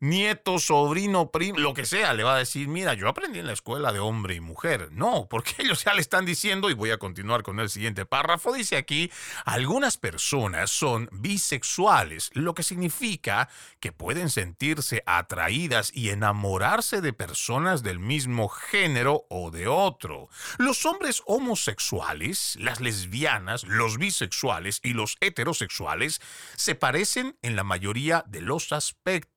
Nieto, 0.00 0.58
sobrino, 0.58 1.30
primo, 1.30 1.58
lo 1.58 1.74
que 1.74 1.86
sea, 1.86 2.12
le 2.12 2.24
va 2.24 2.34
a 2.34 2.38
decir, 2.38 2.68
mira, 2.68 2.94
yo 2.94 3.08
aprendí 3.08 3.38
en 3.38 3.46
la 3.46 3.52
escuela 3.52 3.92
de 3.92 3.98
hombre 3.98 4.34
y 4.34 4.40
mujer. 4.40 4.88
No, 4.92 5.28
porque 5.28 5.54
ellos 5.58 5.84
ya 5.84 5.94
le 5.94 6.00
están 6.00 6.24
diciendo, 6.24 6.70
y 6.70 6.74
voy 6.74 6.90
a 6.90 6.98
continuar 6.98 7.42
con 7.42 7.60
el 7.60 7.70
siguiente 7.70 8.04
párrafo, 8.06 8.52
dice 8.52 8.76
aquí, 8.76 9.10
algunas 9.44 9.96
personas 9.96 10.70
son 10.70 11.08
bisexuales, 11.12 12.30
lo 12.34 12.54
que 12.54 12.62
significa 12.62 13.48
que 13.80 13.92
pueden 13.92 14.30
sentirse 14.30 15.02
atraídas 15.06 15.90
y 15.94 16.10
enamorarse 16.10 17.00
de 17.00 17.12
personas 17.12 17.82
del 17.82 17.98
mismo 17.98 18.48
género 18.48 19.26
o 19.30 19.50
de 19.50 19.68
otro. 19.68 20.28
Los 20.58 20.84
hombres 20.86 21.22
homosexuales, 21.26 22.56
las 22.60 22.80
lesbianas, 22.80 23.64
los 23.64 23.98
bisexuales 23.98 24.80
y 24.82 24.92
los 24.92 25.16
heterosexuales 25.20 26.20
se 26.56 26.74
parecen 26.74 27.36
en 27.42 27.56
la 27.56 27.64
mayoría 27.64 28.24
de 28.26 28.40
los 28.40 28.72
aspectos 28.72 29.33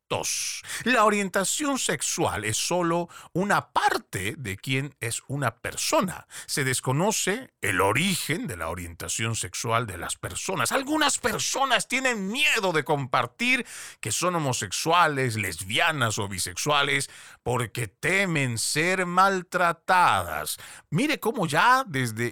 la 0.83 1.03
orientación 1.03 1.77
sexual 1.77 2.45
es 2.45 2.57
solo 2.57 3.09
una 3.33 3.71
parte 3.71 4.35
de 4.37 4.55
quién 4.55 4.95
es 5.01 5.21
una 5.27 5.57
persona. 5.57 6.27
Se 6.45 6.63
desconoce 6.63 7.51
el 7.61 7.81
origen 7.81 8.47
de 8.47 8.55
la 8.55 8.69
orientación 8.69 9.35
sexual 9.35 9.85
de 9.85 9.97
las 9.97 10.15
personas. 10.15 10.71
Algunas 10.71 11.19
personas 11.19 11.87
tienen 11.87 12.29
miedo 12.31 12.71
de 12.71 12.85
compartir 12.85 13.65
que 13.99 14.11
son 14.11 14.35
homosexuales, 14.35 15.35
lesbianas 15.35 16.19
o 16.19 16.27
bisexuales 16.29 17.09
porque 17.43 17.87
temen 17.87 18.57
ser 18.57 19.05
maltratadas. 19.05 20.57
Mire 20.89 21.19
cómo 21.19 21.47
ya 21.47 21.83
desde 21.85 22.31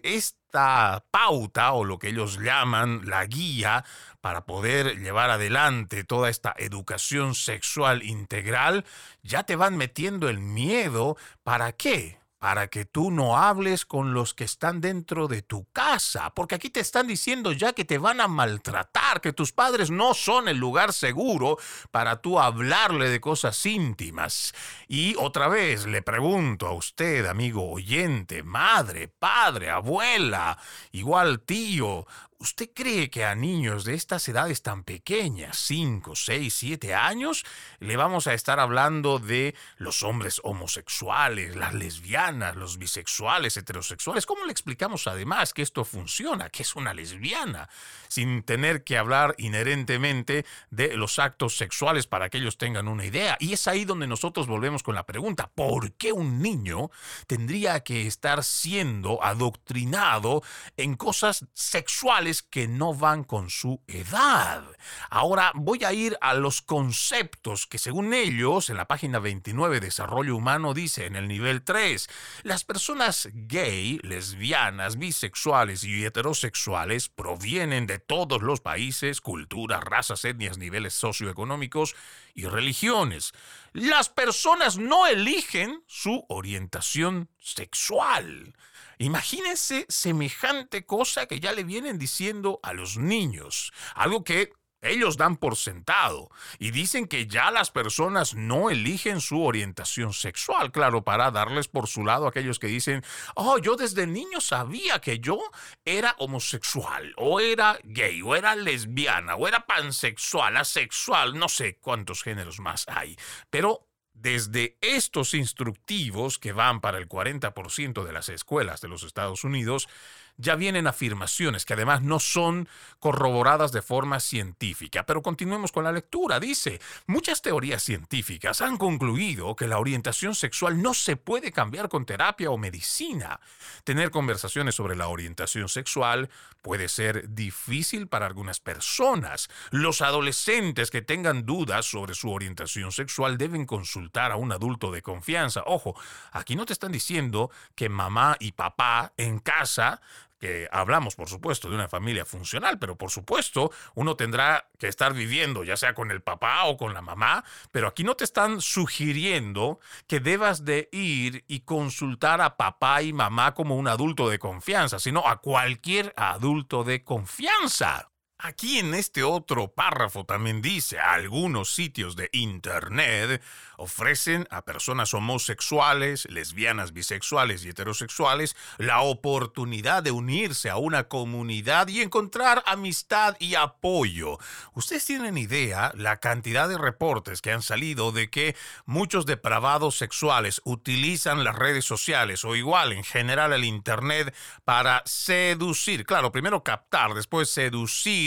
esta 0.56 1.04
pauta 1.12 1.74
o 1.74 1.84
lo 1.84 2.00
que 2.00 2.08
ellos 2.08 2.40
llaman 2.40 3.02
la 3.04 3.26
guía 3.26 3.84
para 4.22 4.46
poder 4.46 5.02
llevar 5.02 5.30
adelante 5.30 6.06
toda 6.06 6.30
esta 6.30 6.56
educación 6.58 7.36
sexual 7.36 8.04
integral, 8.04 8.86
ya 9.22 9.44
te 9.44 9.58
van 9.58 9.76
metiendo 9.76 10.30
el 10.30 10.40
miedo. 10.40 11.18
¿Para 11.44 11.74
qué? 11.74 12.20
Para 12.46 12.68
que 12.68 12.86
tú 12.86 13.10
no 13.10 13.40
hables 13.40 13.88
con 13.88 14.14
los 14.14 14.36
que 14.36 14.44
están 14.44 14.80
dentro 14.80 15.28
de 15.28 15.42
tu 15.42 15.66
casa, 15.74 16.32
porque 16.36 16.54
aquí 16.54 16.70
te 16.70 16.80
están 16.80 17.08
diciendo 17.08 17.52
ya 17.52 17.74
que 17.74 17.86
te 17.86 17.98
van 17.98 18.22
a 18.22 18.28
maltratar, 18.28 19.20
que 19.20 19.34
tus 19.34 19.52
padres 19.52 19.90
no 19.90 20.14
son 20.14 20.48
el 20.48 20.58
lugar 20.58 20.94
seguro 20.94 21.58
para 21.90 22.22
tú 22.22 22.40
hablarle 22.40 23.10
de 23.10 23.20
cosas 23.20 23.66
íntimas. 23.66 24.54
Y 24.88 25.16
otra 25.18 25.48
vez 25.48 25.88
le 25.88 26.04
pregunto 26.04 26.68
a 26.68 26.74
usted, 26.74 27.26
amigo 27.26 27.68
oyente, 27.68 28.44
madre, 28.44 29.08
padre, 29.08 29.72
abuela, 29.72 30.60
igual 30.92 31.40
tío, 31.40 32.06
¿Usted 32.38 32.72
cree 32.76 33.10
que 33.10 33.24
a 33.24 33.34
niños 33.34 33.86
de 33.86 33.94
estas 33.94 34.28
edades 34.28 34.62
tan 34.62 34.84
pequeñas, 34.84 35.58
5, 35.58 36.18
6, 36.18 36.54
7 36.54 36.94
años, 36.94 37.46
le 37.80 37.96
vamos 37.96 38.28
a 38.28 38.34
estar 38.34 38.60
hablando 38.60 39.20
de 39.20 39.56
los 39.78 40.04
hombres 40.04 40.42
homosexuales, 40.44 41.56
las 41.56 41.74
lesbianas, 41.74 42.58
los 42.58 42.78
bisexuales, 42.78 43.56
heterosexuales? 43.56 44.26
¿Cómo 44.26 44.44
le 44.44 44.52
explicamos 44.52 45.08
además 45.08 45.54
que 45.54 45.62
esto 45.62 45.86
funciona, 45.86 46.50
que 46.50 46.64
es 46.64 46.76
una 46.76 46.94
lesbiana, 46.94 47.70
sin 48.10 48.44
tener 48.44 48.84
que 48.84 48.98
hablar 48.98 49.36
inherentemente 49.38 50.46
de 50.72 50.98
los 50.98 51.20
actos 51.20 51.56
sexuales 51.56 52.06
para 52.06 52.30
que 52.30 52.40
ellos 52.40 52.58
tengan 52.58 52.90
una 52.90 53.06
idea? 53.06 53.38
Y 53.40 53.54
es 53.54 53.66
ahí 53.70 53.86
donde 53.86 54.08
nosotros 54.08 54.46
volvemos 54.46 54.84
con 54.84 54.96
la 54.96 55.06
pregunta, 55.06 55.52
¿por 55.56 55.94
qué 55.94 56.12
un 56.12 56.42
niño 56.42 56.92
tendría 57.28 57.80
que 57.80 58.08
estar 58.08 58.44
siendo 58.44 59.24
adoctrinado 59.24 60.44
en 60.76 60.98
cosas 60.98 61.46
sexuales? 61.54 62.25
Que 62.26 62.68
no 62.68 62.94
van 62.94 63.24
con 63.24 63.50
su 63.50 63.82
edad. 63.88 64.64
Ahora 65.10 65.52
voy 65.54 65.84
a 65.84 65.94
ir 65.94 66.18
a 66.22 66.34
los 66.34 66.62
conceptos 66.62 67.68
que 67.68 67.78
según 67.78 68.14
ellos, 68.14 68.70
en 68.70 68.78
la 68.78 68.88
página 68.88 69.20
29 69.20 69.80
Desarrollo 69.80 70.36
Humano 70.36 70.74
dice 70.74 71.06
en 71.06 71.16
el 71.16 71.28
nivel 71.28 71.64
3, 71.64 72.10
las 72.44 72.64
personas 72.64 73.30
gay, 73.34 74.00
lesbianas, 74.02 74.98
bisexuales 74.98 75.84
y 75.84 76.04
heterosexuales 76.04 77.10
provienen 77.10 77.86
de 77.86 78.00
todos 78.00 78.42
los 78.42 78.60
países, 78.60 79.22
culturas, 79.22 79.84
razas, 79.84 80.26
etnias, 80.26 80.58
niveles 80.58 80.94
socioeconómicos 80.94 81.96
y 82.36 82.46
religiones. 82.46 83.32
Las 83.74 84.10
personas 84.10 84.78
no 84.78 85.08
eligen 85.08 85.84
su 85.88 86.26
orientación 86.30 87.30
sexual. 87.40 88.56
Imagínense 89.00 89.86
semejante 89.90 90.86
cosa 90.86 91.26
que 91.26 91.40
ya 91.40 91.52
le 91.52 91.64
vienen 91.64 91.98
diciendo 91.98 92.60
a 92.62 92.74
los 92.74 92.98
niños, 92.98 93.74
algo 93.96 94.24
que 94.24 94.54
ellos 94.86 95.18
dan 95.18 95.38
por 95.38 95.56
sentado. 95.56 96.30
Y 96.60 96.72
dicen 96.72 97.08
que 97.08 97.28
ya 97.28 97.52
las 97.52 97.72
personas 97.72 98.36
no 98.36 98.70
eligen 98.70 99.22
su 99.22 99.44
orientación 99.44 100.14
sexual, 100.14 100.72
claro, 100.72 101.04
para 101.04 101.32
darles 101.32 101.68
por 101.68 101.88
su 101.88 102.06
lado 102.06 102.26
a 102.26 102.30
aquellos 102.30 102.60
que 102.60 102.68
dicen, 102.68 103.04
oh, 103.36 103.58
yo 103.58 103.76
desde 103.76 104.08
niño 104.08 104.42
sabía 104.42 105.00
que 105.00 105.20
yo 105.20 105.40
era 105.84 106.16
homosexual, 106.20 107.14
o 107.18 107.40
era 107.40 107.78
gay, 107.84 108.22
o 108.22 108.36
era 108.36 108.56
lesbiana, 108.56 109.36
o 109.36 109.48
era 109.48 109.66
pansexual, 109.66 110.58
asexual, 110.58 111.38
no 111.38 111.50
sé 111.50 111.78
cuántos 111.78 112.24
géneros 112.24 112.60
más 112.60 112.86
hay, 112.88 113.16
pero 113.50 113.88
desde 114.16 114.78
estos 114.82 115.34
instructivos 115.34 116.40
que 116.40 116.54
van 116.54 116.80
para 116.80 116.98
el 116.98 117.08
40% 117.08 118.04
de 118.04 118.14
las 118.14 118.30
escuelas 118.30 118.82
de 118.82 118.88
los 118.88 119.04
Estados 119.04 119.44
Unidos, 119.44 119.90
ya 120.38 120.56
vienen 120.56 120.88
afirmaciones 120.88 121.66
que 121.66 121.74
además 121.74 122.02
no 122.02 122.20
son 122.20 122.68
corroboradas 123.00 123.72
de 123.72 123.82
forma 123.82 124.20
científica. 124.20 125.06
Pero 125.06 125.22
continuemos 125.22 125.72
con 125.72 125.84
la 125.84 125.92
lectura. 125.92 126.40
Dice, 126.40 126.82
muchas 127.08 127.42
teorías 127.42 127.84
científicas 127.84 128.62
han 128.62 128.78
concluido 128.78 129.56
que 129.56 129.68
la 129.68 129.80
orientación 129.80 130.36
sexual 130.36 130.82
no 130.82 130.94
se 130.94 131.16
puede 131.16 131.52
cambiar 131.52 131.90
con 131.90 132.06
terapia 132.06 132.52
o 132.52 132.58
medicina. 132.58 133.40
Tener 133.84 134.12
conversaciones 134.12 134.76
sobre 134.76 134.96
la 134.96 135.08
orientación 135.08 135.70
sexual 135.70 136.30
puede 136.62 136.90
ser 136.90 137.30
difícil 137.34 138.08
para 138.08 138.26
algunas 138.26 138.60
personas. 138.60 139.50
Los 139.72 140.02
adolescentes 140.02 140.90
que 140.90 141.02
tengan 141.02 141.46
dudas 141.46 141.86
sobre 141.86 142.16
su 142.16 142.32
orientación 142.32 142.92
sexual 142.92 143.38
deben 143.38 143.66
consultar 143.66 144.32
a 144.32 144.36
un 144.36 144.52
adulto 144.52 144.92
de 144.92 145.02
confianza. 145.02 145.64
Ojo, 145.66 145.96
aquí 146.32 146.56
no 146.56 146.66
te 146.66 146.74
están 146.74 146.92
diciendo 146.92 147.52
que 147.76 147.90
mamá 147.90 148.36
y 148.40 148.54
papá 148.54 149.14
en 149.18 149.40
casa 149.40 150.02
que 150.46 150.70
hablamos, 150.72 151.16
por 151.16 151.28
supuesto, 151.28 151.70
de 151.70 151.76
una 151.76 151.88
familia 151.88 152.24
funcional, 152.24 152.78
pero 152.78 152.96
por 152.96 153.10
supuesto 153.10 153.72
uno 153.96 154.16
tendrá 154.16 154.70
que 154.78 154.88
estar 154.88 155.14
viviendo, 155.14 155.64
ya 155.64 155.76
sea 155.76 155.96
con 155.96 156.12
el 156.12 156.22
papá 156.22 156.66
o 156.66 156.78
con 156.78 156.94
la 156.94 157.02
mamá, 157.02 157.44
pero 157.72 157.88
aquí 157.88 158.04
no 158.04 158.14
te 158.14 158.26
están 158.26 158.62
sugiriendo 158.62 159.80
que 160.06 160.20
debas 160.20 160.64
de 160.64 160.88
ir 160.92 161.44
y 161.48 161.62
consultar 161.62 162.42
a 162.42 162.58
papá 162.58 163.02
y 163.02 163.12
mamá 163.12 163.56
como 163.56 163.76
un 163.76 163.88
adulto 163.88 164.30
de 164.30 164.38
confianza, 164.38 165.00
sino 165.00 165.28
a 165.28 165.42
cualquier 165.42 166.14
adulto 166.16 166.84
de 166.84 167.04
confianza. 167.04 168.12
Aquí 168.38 168.80
en 168.80 168.94
este 168.94 169.24
otro 169.24 169.70
párrafo 169.70 170.26
también 170.26 170.62
dice, 170.62 171.00
algunos 171.00 171.74
sitios 171.74 172.18
de 172.18 172.30
Internet 172.34 173.42
ofrecen 173.78 174.46
a 174.52 174.64
personas 174.64 175.14
homosexuales, 175.14 176.28
lesbianas, 176.30 176.92
bisexuales 176.92 177.64
y 177.64 177.70
heterosexuales 177.70 178.56
la 178.78 179.02
oportunidad 179.02 180.04
de 180.04 180.12
unirse 180.12 180.70
a 180.70 180.76
una 180.76 181.06
comunidad 181.06 181.88
y 181.88 182.02
encontrar 182.02 182.62
amistad 182.66 183.38
y 183.40 183.56
apoyo. 183.56 184.38
Ustedes 184.74 185.06
tienen 185.06 185.38
idea 185.38 185.94
la 185.96 186.18
cantidad 186.18 186.68
de 186.68 186.78
reportes 186.78 187.42
que 187.42 187.54
han 187.54 187.62
salido 187.62 188.12
de 188.12 188.30
que 188.30 188.56
muchos 188.86 189.26
depravados 189.26 189.98
sexuales 189.98 190.62
utilizan 190.66 191.46
las 191.46 191.56
redes 191.56 191.86
sociales 191.86 192.44
o 192.44 192.56
igual 192.56 192.92
en 192.92 193.06
general 193.06 193.54
el 193.54 193.64
Internet 193.64 194.36
para 194.66 195.04
seducir, 195.06 196.06
claro, 196.06 196.34
primero 196.34 196.64
captar, 196.64 197.14
después 197.14 197.50
seducir 197.50 198.25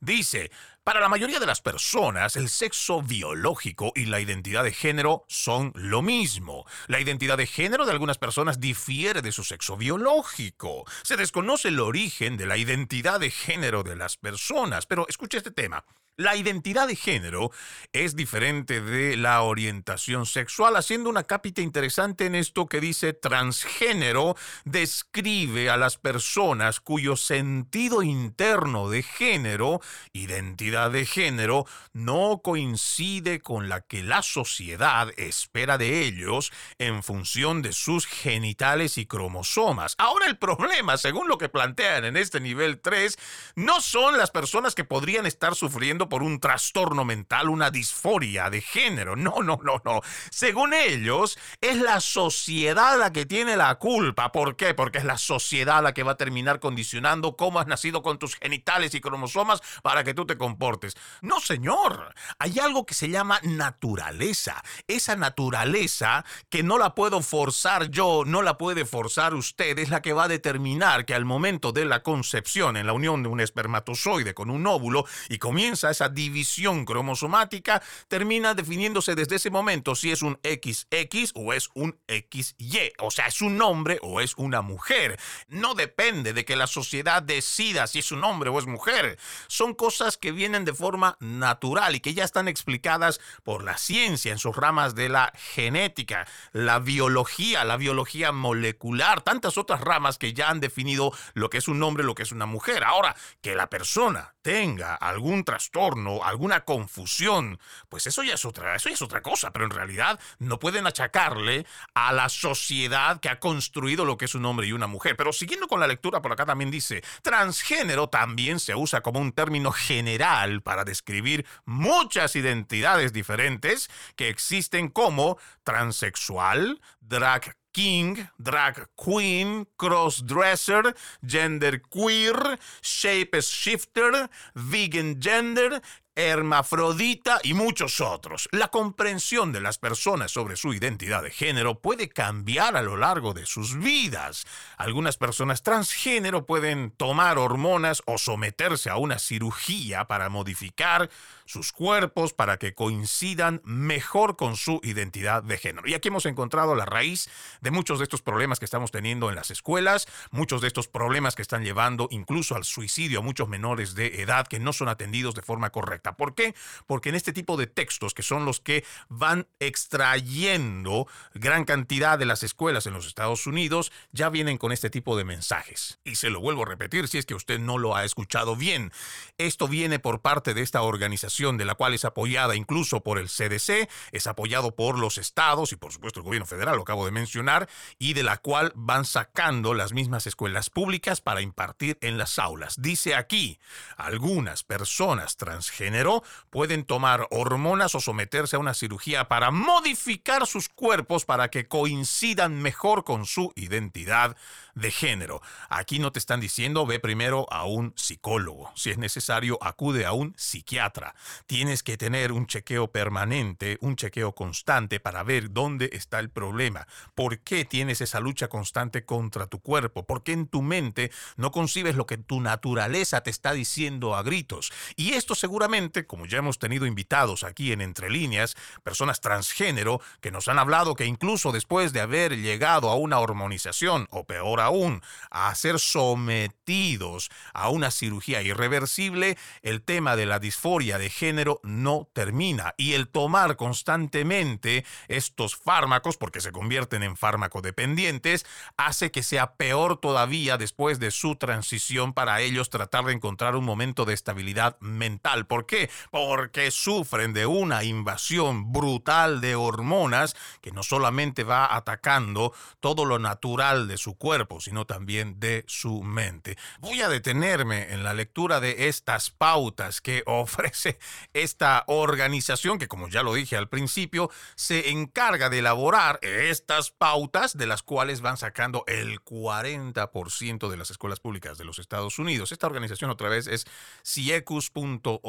Dice, 0.00 0.50
para 0.84 1.00
la 1.00 1.08
mayoría 1.08 1.38
de 1.38 1.46
las 1.46 1.60
personas, 1.60 2.36
el 2.36 2.48
sexo 2.48 3.02
biológico 3.02 3.92
y 3.94 4.06
la 4.06 4.20
identidad 4.20 4.64
de 4.64 4.72
género 4.72 5.24
son 5.28 5.72
lo 5.74 6.02
mismo. 6.02 6.64
La 6.86 7.00
identidad 7.00 7.36
de 7.36 7.46
género 7.46 7.84
de 7.84 7.92
algunas 7.92 8.18
personas 8.18 8.60
difiere 8.60 9.22
de 9.22 9.32
su 9.32 9.44
sexo 9.44 9.76
biológico. 9.76 10.84
Se 11.02 11.16
desconoce 11.16 11.68
el 11.68 11.80
origen 11.80 12.36
de 12.36 12.46
la 12.46 12.56
identidad 12.56 13.20
de 13.20 13.30
género 13.30 13.82
de 13.82 13.96
las 13.96 14.16
personas. 14.16 14.86
Pero 14.86 15.06
escuche 15.08 15.38
este 15.38 15.50
tema. 15.50 15.84
La 16.20 16.36
identidad 16.36 16.86
de 16.86 16.96
género 16.96 17.50
es 17.94 18.14
diferente 18.14 18.82
de 18.82 19.16
la 19.16 19.40
orientación 19.40 20.26
sexual, 20.26 20.76
haciendo 20.76 21.08
una 21.08 21.22
cápita 21.22 21.62
interesante 21.62 22.26
en 22.26 22.34
esto 22.34 22.66
que 22.66 22.78
dice 22.78 23.14
transgénero 23.14 24.36
describe 24.66 25.70
a 25.70 25.78
las 25.78 25.96
personas 25.96 26.80
cuyo 26.80 27.16
sentido 27.16 28.02
interno 28.02 28.90
de 28.90 29.02
género, 29.02 29.80
identidad 30.12 30.90
de 30.90 31.06
género, 31.06 31.64
no 31.94 32.42
coincide 32.44 33.40
con 33.40 33.70
la 33.70 33.80
que 33.80 34.02
la 34.02 34.20
sociedad 34.20 35.08
espera 35.16 35.78
de 35.78 36.02
ellos 36.02 36.52
en 36.76 37.02
función 37.02 37.62
de 37.62 37.72
sus 37.72 38.04
genitales 38.04 38.98
y 38.98 39.06
cromosomas. 39.06 39.94
Ahora 39.96 40.26
el 40.26 40.36
problema, 40.36 40.98
según 40.98 41.28
lo 41.28 41.38
que 41.38 41.48
plantean 41.48 42.04
en 42.04 42.18
este 42.18 42.40
nivel 42.40 42.78
3, 42.78 43.16
no 43.54 43.80
son 43.80 44.18
las 44.18 44.30
personas 44.30 44.74
que 44.74 44.84
podrían 44.84 45.24
estar 45.24 45.54
sufriendo 45.54 46.09
por 46.10 46.22
un 46.22 46.38
trastorno 46.40 47.06
mental, 47.06 47.48
una 47.48 47.70
disforia 47.70 48.50
de 48.50 48.60
género. 48.60 49.16
No, 49.16 49.42
no, 49.42 49.58
no, 49.64 49.80
no. 49.82 50.02
Según 50.30 50.74
ellos, 50.74 51.38
es 51.62 51.78
la 51.78 52.00
sociedad 52.00 52.98
la 52.98 53.14
que 53.14 53.24
tiene 53.24 53.56
la 53.56 53.74
culpa. 53.76 54.32
¿Por 54.32 54.56
qué? 54.56 54.74
Porque 54.74 54.98
es 54.98 55.04
la 55.04 55.16
sociedad 55.16 55.82
la 55.82 55.94
que 55.94 56.02
va 56.02 56.12
a 56.12 56.16
terminar 56.16 56.60
condicionando 56.60 57.36
cómo 57.36 57.60
has 57.60 57.66
nacido 57.66 58.02
con 58.02 58.18
tus 58.18 58.36
genitales 58.36 58.94
y 58.94 59.00
cromosomas 59.00 59.62
para 59.82 60.04
que 60.04 60.12
tú 60.12 60.26
te 60.26 60.36
comportes. 60.36 60.94
No, 61.22 61.40
señor. 61.40 62.14
Hay 62.38 62.58
algo 62.58 62.84
que 62.84 62.94
se 62.94 63.08
llama 63.08 63.40
naturaleza. 63.42 64.62
Esa 64.88 65.16
naturaleza 65.16 66.24
que 66.48 66.62
no 66.62 66.76
la 66.76 66.94
puedo 66.94 67.22
forzar 67.22 67.90
yo, 67.90 68.24
no 68.26 68.42
la 68.42 68.58
puede 68.58 68.84
forzar 68.84 69.34
usted, 69.34 69.78
es 69.78 69.90
la 69.90 70.02
que 70.02 70.12
va 70.12 70.24
a 70.24 70.28
determinar 70.28 71.04
que 71.04 71.14
al 71.14 71.24
momento 71.24 71.72
de 71.72 71.84
la 71.84 72.02
concepción, 72.02 72.76
en 72.76 72.86
la 72.86 72.92
unión 72.92 73.22
de 73.22 73.28
un 73.28 73.40
espermatozoide 73.40 74.34
con 74.34 74.50
un 74.50 74.66
óvulo, 74.66 75.04
y 75.28 75.38
comienza 75.38 75.89
esa 75.90 76.08
división 76.08 76.84
cromosomática 76.84 77.82
termina 78.08 78.54
definiéndose 78.54 79.14
desde 79.14 79.36
ese 79.36 79.50
momento 79.50 79.94
si 79.94 80.10
es 80.10 80.22
un 80.22 80.38
XX 80.42 81.32
o 81.34 81.52
es 81.52 81.70
un 81.74 81.98
XY, 82.08 82.92
o 82.98 83.10
sea, 83.10 83.26
es 83.26 83.40
un 83.40 83.60
hombre 83.62 83.98
o 84.02 84.20
es 84.20 84.34
una 84.36 84.62
mujer. 84.62 85.18
No 85.48 85.74
depende 85.74 86.32
de 86.32 86.44
que 86.44 86.56
la 86.56 86.66
sociedad 86.66 87.22
decida 87.22 87.86
si 87.86 88.00
es 88.00 88.12
un 88.12 88.24
hombre 88.24 88.50
o 88.50 88.58
es 88.58 88.66
mujer. 88.66 89.18
Son 89.48 89.74
cosas 89.74 90.16
que 90.16 90.32
vienen 90.32 90.64
de 90.64 90.74
forma 90.74 91.16
natural 91.20 91.94
y 91.94 92.00
que 92.00 92.14
ya 92.14 92.24
están 92.24 92.48
explicadas 92.48 93.20
por 93.42 93.64
la 93.64 93.78
ciencia 93.78 94.32
en 94.32 94.38
sus 94.38 94.56
ramas 94.56 94.94
de 94.94 95.08
la 95.08 95.32
genética, 95.54 96.26
la 96.52 96.78
biología, 96.78 97.64
la 97.64 97.76
biología 97.76 98.32
molecular, 98.32 99.22
tantas 99.22 99.58
otras 99.58 99.80
ramas 99.80 100.18
que 100.18 100.32
ya 100.32 100.50
han 100.50 100.60
definido 100.60 101.12
lo 101.34 101.50
que 101.50 101.58
es 101.58 101.68
un 101.68 101.82
hombre, 101.82 102.04
lo 102.04 102.14
que 102.14 102.22
es 102.22 102.32
una 102.32 102.46
mujer. 102.46 102.84
Ahora, 102.84 103.16
que 103.40 103.54
la 103.54 103.68
persona 103.68 104.34
tenga 104.42 104.94
algún 104.94 105.44
trastorno, 105.44 106.24
alguna 106.24 106.64
confusión, 106.64 107.58
pues 107.88 108.06
eso 108.06 108.22
ya 108.22 108.34
es 108.34 108.44
otra, 108.44 108.74
eso 108.74 108.88
es 108.88 109.02
otra 109.02 109.22
cosa, 109.22 109.52
pero 109.52 109.64
en 109.64 109.70
realidad 109.70 110.18
no 110.38 110.58
pueden 110.58 110.86
achacarle 110.86 111.66
a 111.94 112.12
la 112.12 112.28
sociedad 112.28 113.20
que 113.20 113.28
ha 113.28 113.38
construido 113.38 114.04
lo 114.04 114.16
que 114.16 114.24
es 114.24 114.34
un 114.34 114.44
hombre 114.44 114.66
y 114.66 114.72
una 114.72 114.86
mujer. 114.86 115.16
Pero 115.16 115.32
siguiendo 115.32 115.68
con 115.68 115.80
la 115.80 115.86
lectura, 115.86 116.22
por 116.22 116.32
acá 116.32 116.46
también 116.46 116.70
dice, 116.70 117.02
transgénero 117.22 118.08
también 118.08 118.60
se 118.60 118.74
usa 118.74 119.02
como 119.02 119.20
un 119.20 119.32
término 119.32 119.72
general 119.72 120.62
para 120.62 120.84
describir 120.84 121.46
muchas 121.64 122.36
identidades 122.36 123.12
diferentes 123.12 123.90
que 124.16 124.28
existen 124.28 124.88
como 124.88 125.38
transexual, 125.64 126.80
drag 127.00 127.56
king, 127.72 128.16
drag 128.38 128.88
queen, 128.96 129.66
crossdresser, 129.76 130.94
gender 131.26 131.80
queer, 131.82 132.58
shape 132.82 133.40
shifter, 133.40 134.30
vegan 134.54 135.20
gender 135.20 135.80
hermafrodita 136.20 137.40
y 137.42 137.54
muchos 137.54 138.00
otros. 138.00 138.48
La 138.52 138.68
comprensión 138.68 139.52
de 139.52 139.60
las 139.60 139.78
personas 139.78 140.30
sobre 140.30 140.56
su 140.56 140.74
identidad 140.74 141.22
de 141.22 141.30
género 141.30 141.80
puede 141.80 142.08
cambiar 142.08 142.76
a 142.76 142.82
lo 142.82 142.96
largo 142.96 143.32
de 143.32 143.46
sus 143.46 143.78
vidas. 143.78 144.44
Algunas 144.76 145.16
personas 145.16 145.62
transgénero 145.62 146.46
pueden 146.46 146.90
tomar 146.90 147.38
hormonas 147.38 148.02
o 148.06 148.18
someterse 148.18 148.90
a 148.90 148.96
una 148.96 149.18
cirugía 149.18 150.06
para 150.06 150.28
modificar 150.28 151.10
sus 151.50 151.72
cuerpos 151.72 152.32
para 152.32 152.58
que 152.58 152.74
coincidan 152.74 153.60
mejor 153.64 154.36
con 154.36 154.56
su 154.56 154.80
identidad 154.84 155.42
de 155.42 155.58
género. 155.58 155.88
Y 155.88 155.94
aquí 155.94 156.06
hemos 156.06 156.26
encontrado 156.26 156.76
la 156.76 156.84
raíz 156.84 157.28
de 157.60 157.72
muchos 157.72 157.98
de 157.98 158.04
estos 158.04 158.22
problemas 158.22 158.60
que 158.60 158.64
estamos 158.64 158.92
teniendo 158.92 159.28
en 159.28 159.34
las 159.34 159.50
escuelas, 159.50 160.06
muchos 160.30 160.60
de 160.60 160.68
estos 160.68 160.86
problemas 160.86 161.34
que 161.34 161.42
están 161.42 161.64
llevando 161.64 162.06
incluso 162.12 162.54
al 162.54 162.64
suicidio 162.64 163.18
a 163.18 163.22
muchos 163.22 163.48
menores 163.48 163.96
de 163.96 164.22
edad 164.22 164.46
que 164.46 164.60
no 164.60 164.72
son 164.72 164.88
atendidos 164.88 165.34
de 165.34 165.42
forma 165.42 165.70
correcta. 165.70 166.16
¿Por 166.16 166.36
qué? 166.36 166.54
Porque 166.86 167.08
en 167.08 167.16
este 167.16 167.32
tipo 167.32 167.56
de 167.56 167.66
textos, 167.66 168.14
que 168.14 168.22
son 168.22 168.44
los 168.44 168.60
que 168.60 168.84
van 169.08 169.48
extrayendo 169.58 171.08
gran 171.34 171.64
cantidad 171.64 172.16
de 172.16 172.26
las 172.26 172.44
escuelas 172.44 172.86
en 172.86 172.92
los 172.92 173.08
Estados 173.08 173.48
Unidos, 173.48 173.90
ya 174.12 174.28
vienen 174.28 174.56
con 174.56 174.70
este 174.70 174.88
tipo 174.88 175.16
de 175.16 175.24
mensajes. 175.24 175.98
Y 176.04 176.14
se 176.14 176.30
lo 176.30 176.40
vuelvo 176.40 176.62
a 176.62 176.66
repetir 176.66 177.08
si 177.08 177.18
es 177.18 177.26
que 177.26 177.34
usted 177.34 177.58
no 177.58 177.76
lo 177.76 177.96
ha 177.96 178.04
escuchado 178.04 178.54
bien. 178.54 178.92
Esto 179.36 179.66
viene 179.66 179.98
por 179.98 180.20
parte 180.20 180.54
de 180.54 180.62
esta 180.62 180.82
organización 180.82 181.39
de 181.40 181.64
la 181.64 181.74
cual 181.74 181.94
es 181.94 182.04
apoyada 182.04 182.54
incluso 182.54 183.00
por 183.02 183.18
el 183.18 183.28
CDC, 183.28 183.88
es 184.12 184.26
apoyado 184.26 184.74
por 184.76 184.98
los 184.98 185.18
estados 185.18 185.72
y 185.72 185.76
por 185.76 185.92
supuesto 185.92 186.20
el 186.20 186.24
gobierno 186.24 186.46
federal, 186.46 186.76
lo 186.76 186.82
acabo 186.82 187.06
de 187.06 187.12
mencionar, 187.12 187.68
y 187.98 188.12
de 188.12 188.22
la 188.22 188.36
cual 188.36 188.72
van 188.76 189.04
sacando 189.04 189.74
las 189.74 189.92
mismas 189.92 190.26
escuelas 190.26 190.70
públicas 190.70 191.20
para 191.20 191.40
impartir 191.40 191.98
en 192.02 192.18
las 192.18 192.38
aulas. 192.38 192.76
Dice 192.78 193.14
aquí, 193.14 193.58
algunas 193.96 194.62
personas 194.62 195.36
transgénero 195.36 195.80
género 195.80 196.22
pueden 196.50 196.84
tomar 196.84 197.26
hormonas 197.30 197.94
o 197.94 198.00
someterse 198.00 198.56
a 198.56 198.58
una 198.58 198.74
cirugía 198.74 199.28
para 199.28 199.50
modificar 199.50 200.46
sus 200.46 200.68
cuerpos 200.68 201.24
para 201.24 201.48
que 201.48 201.68
coincidan 201.68 202.60
mejor 202.60 203.04
con 203.04 203.24
su 203.24 203.52
identidad 203.56 204.36
de 204.74 204.90
género. 204.90 205.40
Aquí 205.68 205.98
no 205.98 206.12
te 206.12 206.18
están 206.18 206.40
diciendo 206.40 206.86
ve 206.86 207.00
primero 207.00 207.46
a 207.50 207.64
un 207.64 207.94
psicólogo. 207.96 208.70
Si 208.74 208.90
es 208.90 208.98
necesario, 208.98 209.58
acude 209.62 210.04
a 210.04 210.12
un 210.12 210.34
psiquiatra. 210.36 211.14
Tienes 211.46 211.82
que 211.82 211.96
tener 211.96 212.32
un 212.32 212.46
chequeo 212.46 212.90
permanente, 212.90 213.78
un 213.80 213.96
chequeo 213.96 214.34
constante 214.34 215.00
para 215.00 215.22
ver 215.22 215.52
dónde 215.52 215.90
está 215.92 216.18
el 216.18 216.30
problema. 216.30 216.86
¿Por 217.14 217.40
qué 217.40 217.64
tienes 217.64 218.00
esa 218.00 218.20
lucha 218.20 218.48
constante 218.48 219.04
contra 219.04 219.46
tu 219.46 219.60
cuerpo? 219.60 220.06
¿Por 220.06 220.22
qué 220.22 220.32
en 220.32 220.46
tu 220.46 220.62
mente 220.62 221.10
no 221.36 221.50
concibes 221.50 221.96
lo 221.96 222.06
que 222.06 222.18
tu 222.18 222.40
naturaleza 222.40 223.22
te 223.22 223.30
está 223.30 223.52
diciendo 223.52 224.14
a 224.14 224.22
gritos? 224.22 224.72
Y 224.96 225.12
esto 225.12 225.34
seguramente, 225.34 226.06
como 226.06 226.26
ya 226.26 226.38
hemos 226.38 226.58
tenido 226.58 226.86
invitados 226.86 227.44
aquí 227.44 227.72
en 227.72 227.80
Entre 227.80 228.10
Líneas, 228.10 228.56
personas 228.82 229.20
transgénero 229.20 230.00
que 230.20 230.30
nos 230.30 230.48
han 230.48 230.58
hablado 230.58 230.94
que 230.94 231.06
incluso 231.06 231.52
después 231.52 231.92
de 231.92 232.00
haber 232.00 232.36
llegado 232.36 232.90
a 232.90 232.96
una 232.96 233.18
hormonización 233.18 234.06
o 234.10 234.24
peor 234.24 234.60
aún, 234.60 235.02
a 235.30 235.54
ser 235.54 235.78
sometidos 235.78 237.30
a 237.54 237.68
una 237.68 237.90
cirugía 237.90 238.42
irreversible, 238.42 239.36
el 239.62 239.82
tema 239.82 240.16
de 240.16 240.26
la 240.26 240.38
disforia 240.38 240.98
de 240.98 241.10
género 241.20 241.60
no 241.62 242.08
termina. 242.14 242.74
Y 242.78 242.94
el 242.94 243.08
tomar 243.08 243.56
constantemente 243.56 244.86
estos 245.06 245.54
fármacos, 245.54 246.16
porque 246.16 246.40
se 246.40 246.50
convierten 246.50 247.02
en 247.02 247.16
fármacodependientes, 247.16 248.46
hace 248.78 249.10
que 249.10 249.22
sea 249.22 249.54
peor 249.54 249.98
todavía 249.98 250.56
después 250.56 250.98
de 250.98 251.10
su 251.10 251.36
transición 251.36 252.14
para 252.14 252.40
ellos 252.40 252.70
tratar 252.70 253.04
de 253.04 253.12
encontrar 253.12 253.54
un 253.54 253.64
momento 253.64 254.06
de 254.06 254.14
estabilidad 254.14 254.78
mental. 254.80 255.46
¿Por 255.46 255.66
qué? 255.66 255.90
Porque 256.10 256.70
sufren 256.70 257.34
de 257.34 257.44
una 257.44 257.84
invasión 257.84 258.72
brutal 258.72 259.42
de 259.42 259.56
hormonas 259.56 260.34
que 260.62 260.72
no 260.72 260.82
solamente 260.82 261.44
va 261.44 261.76
atacando 261.76 262.54
todo 262.80 263.04
lo 263.04 263.18
natural 263.18 263.88
de 263.88 263.98
su 263.98 264.16
cuerpo, 264.16 264.60
sino 264.60 264.86
también 264.86 265.38
de 265.38 265.64
su 265.66 266.02
mente. 266.02 266.56
Voy 266.78 267.02
a 267.02 267.10
detenerme 267.10 267.92
en 267.92 268.04
la 268.04 268.14
lectura 268.14 268.60
de 268.60 268.88
estas 268.88 269.30
pautas 269.30 270.00
que 270.00 270.22
ofrece 270.30 270.98
esta 271.32 271.84
organización 271.86 272.78
que, 272.78 272.88
como 272.88 273.08
ya 273.08 273.22
lo 273.22 273.34
dije 273.34 273.56
al 273.56 273.68
principio, 273.68 274.30
se 274.54 274.90
encarga 274.90 275.48
de 275.48 275.58
elaborar 275.58 276.18
estas 276.22 276.90
pautas 276.90 277.56
de 277.56 277.66
las 277.66 277.82
cuales 277.82 278.20
van 278.20 278.36
sacando 278.36 278.84
el 278.86 279.20
40% 279.24 280.68
de 280.68 280.76
las 280.76 280.90
escuelas 280.90 281.20
públicas 281.20 281.58
de 281.58 281.64
los 281.64 281.78
Estados 281.78 282.18
Unidos. 282.18 282.52
Esta 282.52 282.66
organización 282.66 283.10
otra 283.10 283.28
vez 283.28 283.46
es 283.46 283.66
ciecus.org, 284.04 285.20